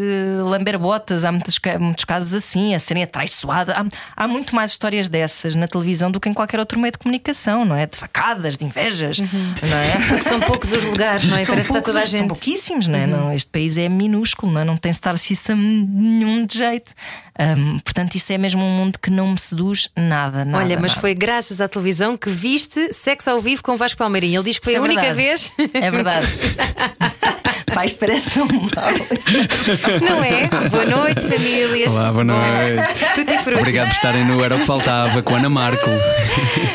[0.43, 1.23] lamber botas.
[1.23, 3.75] Há muitos, muitos casos assim, a serem atraiçoadas.
[3.75, 6.99] Há, há muito mais histórias dessas na televisão do que em qualquer outro meio de
[6.99, 7.88] comunicação, não é?
[7.88, 10.07] De facadas, de invejas, não é?
[10.07, 11.39] Porque são poucos os lugares, não é?
[11.39, 12.21] São, Parece que está poucos, toda a são gente.
[12.21, 12.28] Uhum.
[12.28, 13.07] pouquíssimos, não é?
[13.07, 14.63] Não, este país é minúsculo, não, é?
[14.63, 16.93] não tem star system nenhum de jeito.
[17.39, 20.45] Hum, portanto, isso é mesmo um mundo que não me seduz nada.
[20.45, 21.01] nada Olha, mas nada.
[21.01, 24.38] foi graças à televisão que viste sexo ao vivo com Vasco Palmeirinho.
[24.39, 25.53] Ele diz que foi Isso a é única verdade.
[25.57, 25.74] vez.
[25.74, 26.28] É verdade.
[27.74, 28.69] Pá, isto parece tão mal.
[30.01, 30.47] Não é?
[30.69, 31.91] Boa noite, famílias.
[31.93, 32.45] Olá, boa noite.
[33.15, 33.59] Tudo e.
[33.59, 35.89] Obrigado por estarem no Era o que Faltava com a Ana Marco.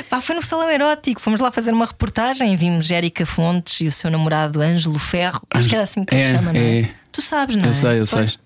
[0.08, 1.20] Pá, foi no salão erótico.
[1.20, 2.54] Fomos lá fazer uma reportagem.
[2.56, 5.40] Vimos Érica Fontes e o seu namorado Ângelo Ferro.
[5.50, 6.80] Acho que era assim que É, se chama, não é?
[6.80, 6.90] é.
[7.12, 7.68] Tu sabes, não é?
[7.68, 8.18] Eu sei, eu sei.
[8.18, 8.38] Pois.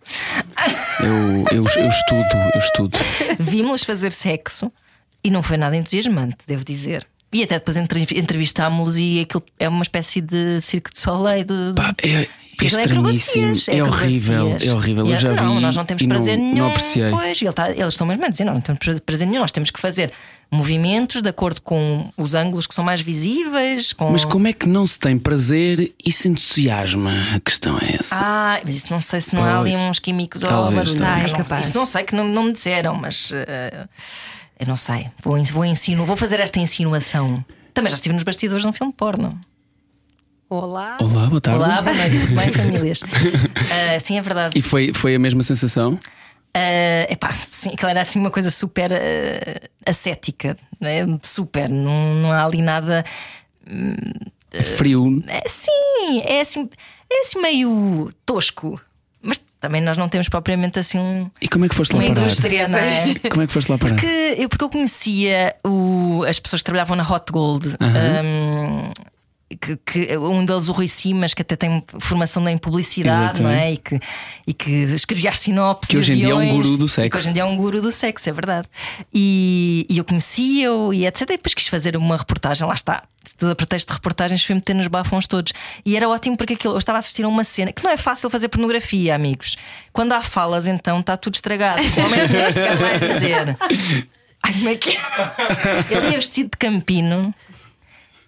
[1.00, 2.98] Eu, eu, eu estudo, eu estudo.
[3.38, 4.72] Vimos-los fazer sexo
[5.24, 7.06] e não foi nada entusiasmante, devo dizer.
[7.32, 11.44] E até depois entre- entrevistámos-los e aquilo é uma espécie de circo de soleil.
[11.44, 12.20] De, Pá, é, é
[12.54, 13.44] aquilo estranhíssimo.
[13.46, 15.06] acrobacias, É, horrível, é horrível.
[15.08, 15.40] Eu já vi.
[15.42, 16.58] Não, nós não temos prazer não, nenhum.
[16.58, 17.10] Não apreciei.
[17.10, 19.40] Pois, ele tá- eles estão mesmo a dizer: não, não temos prazer nenhum.
[19.40, 20.12] Nós temos que fazer
[20.50, 23.94] movimentos de acordo com os ângulos que são mais visíveis.
[23.94, 24.10] Com...
[24.10, 27.12] Mas como é que não se tem prazer e se entusiasma?
[27.36, 28.16] A questão é essa.
[28.20, 31.04] Ah, mas isso não sei se não há ali uns químicos Talvez, ou barulho.
[31.06, 31.66] Ah, é Não- capaz.
[31.68, 33.86] Isso não sei que não, não me disseram, mas eh,
[34.62, 35.10] eu não sei.
[35.22, 37.44] Vou, vou ensino, vou fazer esta insinuação.
[37.74, 39.38] Também já estive nos bastidores de um filme porno.
[40.48, 40.98] Olá.
[41.00, 41.62] Olá, boa tarde.
[41.62, 43.00] Olá, boa noite, bem, famílias?
[43.70, 44.58] Ah, sim, é verdade.
[44.58, 45.94] E foi, foi a mesma sensação?
[45.94, 51.06] Uh, epá, sim, aquilo era assim uma coisa super uh, ascética, né?
[51.22, 53.04] super, não, não há ali nada.
[54.76, 55.14] Frio.
[55.26, 56.68] É, sim, é assim,
[57.10, 58.78] é assim meio tosco,
[59.62, 62.20] também nós não temos propriamente assim um, E como é que foste lá uma parar?
[62.20, 63.14] indústria, não é?
[63.30, 63.94] Como é que foste lá parar?
[63.94, 67.68] Porque eu, porque eu conhecia o- as pessoas que trabalhavam na Hot Gold.
[67.80, 68.90] um,
[69.60, 73.72] que, que um deles, o Rui Simas, que até tem formação em publicidade, não é?
[73.72, 74.00] E que,
[74.46, 75.90] e que escrevia as sinopses.
[75.90, 77.10] Que hoje em dia é um guru do sexo.
[77.10, 78.66] que hoje em dia é um guru do sexo, é verdade.
[79.12, 81.22] E, e eu conhecia-o e etc.
[81.22, 83.02] E depois quis fazer uma reportagem, lá está.
[83.42, 85.52] Tudo a pretexto de reportagens, fui meter nos bafões todos.
[85.84, 87.96] E era ótimo porque aquilo, eu estava a assistir a uma cena que não é
[87.96, 89.56] fácil fazer pornografia, amigos.
[89.92, 91.82] Quando há falas, então está tudo estragado.
[91.82, 93.56] O homem que chegar lá e dizer.
[94.44, 95.00] Ai, como é que é?
[95.90, 97.34] Ele ia vestido de campino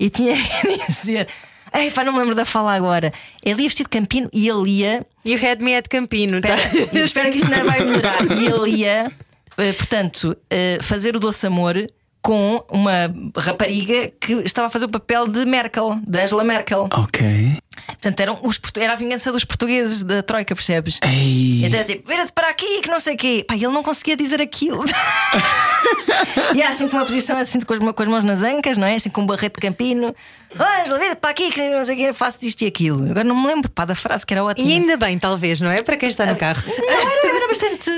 [0.01, 1.29] e tinha que dizer.
[1.73, 3.13] Ei, pá, não me lembro da fala agora.
[3.41, 5.07] Ele ia vestido de campino e ele ia.
[5.25, 6.57] You had me at Campino, tá?
[6.57, 8.21] Espera, e espero que isto não vai melhorar.
[8.33, 9.13] E ele ia,
[9.59, 11.77] eh, portanto, eh, fazer o doce amor
[12.25, 16.89] com uma rapariga que estava a fazer o papel de Merkel, de Angela Merkel.
[16.91, 17.59] Ok.
[17.87, 20.99] Portanto, eram os, era a vingança dos portugueses da Troika, percebes?
[21.03, 21.67] Ei.
[21.67, 23.45] Então é tipo, vira-te para aqui, que não sei o quê.
[23.47, 24.83] Pá, ele não conseguia dizer aquilo.
[26.55, 28.87] e há assim com uma posição assim com as, com as mãos nas ancas, não
[28.87, 28.95] é?
[28.95, 30.15] Assim com um barrete de campino.
[30.59, 33.05] "Oh, Ângela, vira-te para aqui, que não sei o quê, faço isto e aquilo.
[33.11, 34.67] Agora não me lembro pá, da frase que era ótima.
[34.67, 35.83] E ainda bem, talvez, não é?
[35.83, 36.63] Para quem está no carro.
[36.67, 37.91] Não, era, era bastante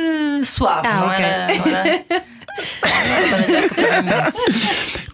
[0.45, 1.25] suave, Ah, não, ok.
[1.25, 2.05] era, não era.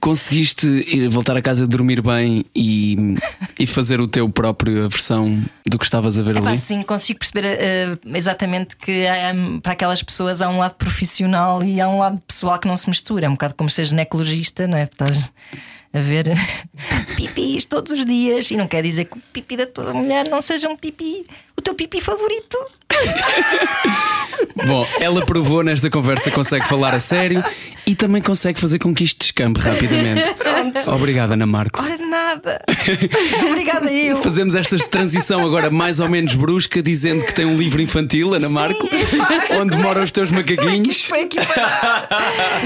[0.00, 3.14] Conseguiste ir voltar a casa dormir bem e,
[3.58, 6.58] e fazer o teu próprio versão do que estavas a ver Epá, ali?
[6.58, 11.80] sim, consigo perceber eh, exatamente que hum, para aquelas pessoas há um lado profissional e
[11.80, 13.26] há um lado pessoal que não se mistura.
[13.26, 14.84] É um bocado como ser ginecologista, não é?
[14.84, 15.32] Estás
[15.92, 16.26] a ver
[17.16, 20.40] pipis todos os dias e não quer dizer que o pipi da tua mulher não
[20.40, 21.26] seja um pipi,
[21.56, 22.58] o teu pipi favorito.
[24.66, 27.42] Bom, ela provou nesta conversa que consegue falar a sério
[27.86, 30.22] e também consegue fazer com que isto descampe rapidamente.
[30.86, 31.80] Obrigada, Ana Marco.
[32.32, 32.62] Nada.
[33.46, 34.16] Obrigada eu.
[34.16, 38.48] Fazemos esta transição agora mais ou menos brusca, dizendo que tem um livro infantil, Ana
[38.48, 39.60] Marco, epá.
[39.60, 41.04] onde moram os teus macaquinhos.
[41.04, 42.08] Foi aqui para.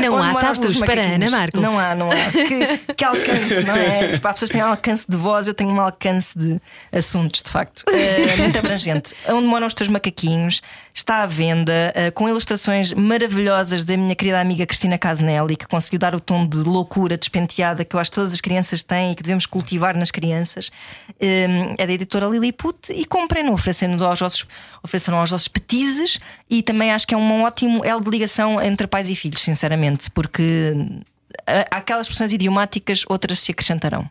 [0.01, 1.03] Não Onde há moram os teus tabus para?
[1.03, 1.61] Ana Marco.
[1.61, 2.15] Não há, não há.
[2.33, 4.13] Que, que alcance, não é?
[4.17, 6.61] Tipo, há pessoas que têm alcance de voz, eu tenho um alcance de
[6.93, 7.85] assuntos, de facto.
[7.91, 9.15] É muito abrangente.
[9.29, 10.63] Onde moram os teus macaquinhos
[10.95, 15.99] está à venda eh, com ilustrações maravilhosas da minha querida amiga Cristina Casnelli, que conseguiu
[15.99, 19.15] dar o tom de loucura despenteada que eu acho que todas as crianças têm e
[19.15, 20.71] que devemos cultivar nas crianças.
[21.21, 24.47] Eh, É da editora Lilliput e comprem-no, oferecendo aos vossos,
[24.83, 26.19] ofereceram aos vossos petizes
[26.51, 30.11] e também acho que é um ótimo elo de ligação entre pais e filhos, sinceramente,
[30.11, 30.75] porque
[31.47, 34.09] há aquelas expressões idiomáticas, outras se acrescentarão.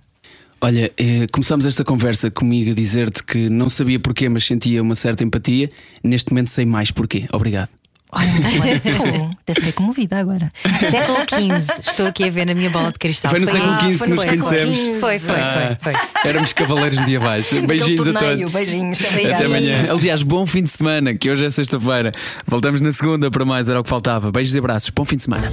[0.62, 4.96] Olha, eh, começamos esta conversa comigo a dizer-te que não sabia porquê, mas sentia uma
[4.96, 5.70] certa empatia.
[6.04, 7.28] Neste momento sei mais porquê.
[7.32, 7.70] Obrigado.
[8.16, 10.52] Olha, muito Deve ter comovida agora.
[10.90, 11.82] Século XV.
[11.88, 13.30] Estou aqui a ver na minha bola de cristal.
[13.30, 14.38] Foi no século XV que nos foi, foi.
[14.38, 15.00] conhecemos.
[15.00, 16.02] Foi, foi, Ah, foi, foi.
[16.30, 17.52] Éramos cavaleiros medievais.
[17.52, 18.54] Beijinhos a Torneio, todos.
[18.54, 19.04] Beijinhos.
[19.06, 19.86] Até amanhã.
[19.92, 22.14] Aliás, bom fim de semana, que hoje é sexta-feira.
[22.48, 24.32] Voltamos na segunda para mais, era o que faltava.
[24.32, 24.90] Beijos e abraços.
[24.90, 25.52] Bom fim de semana.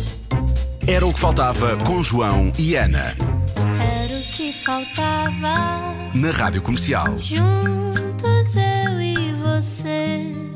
[0.87, 3.15] Era o que faltava com João e Ana.
[3.81, 5.55] Era o que faltava.
[6.15, 7.19] Na Rádio Comercial.
[7.21, 10.52] Juntos eu e você.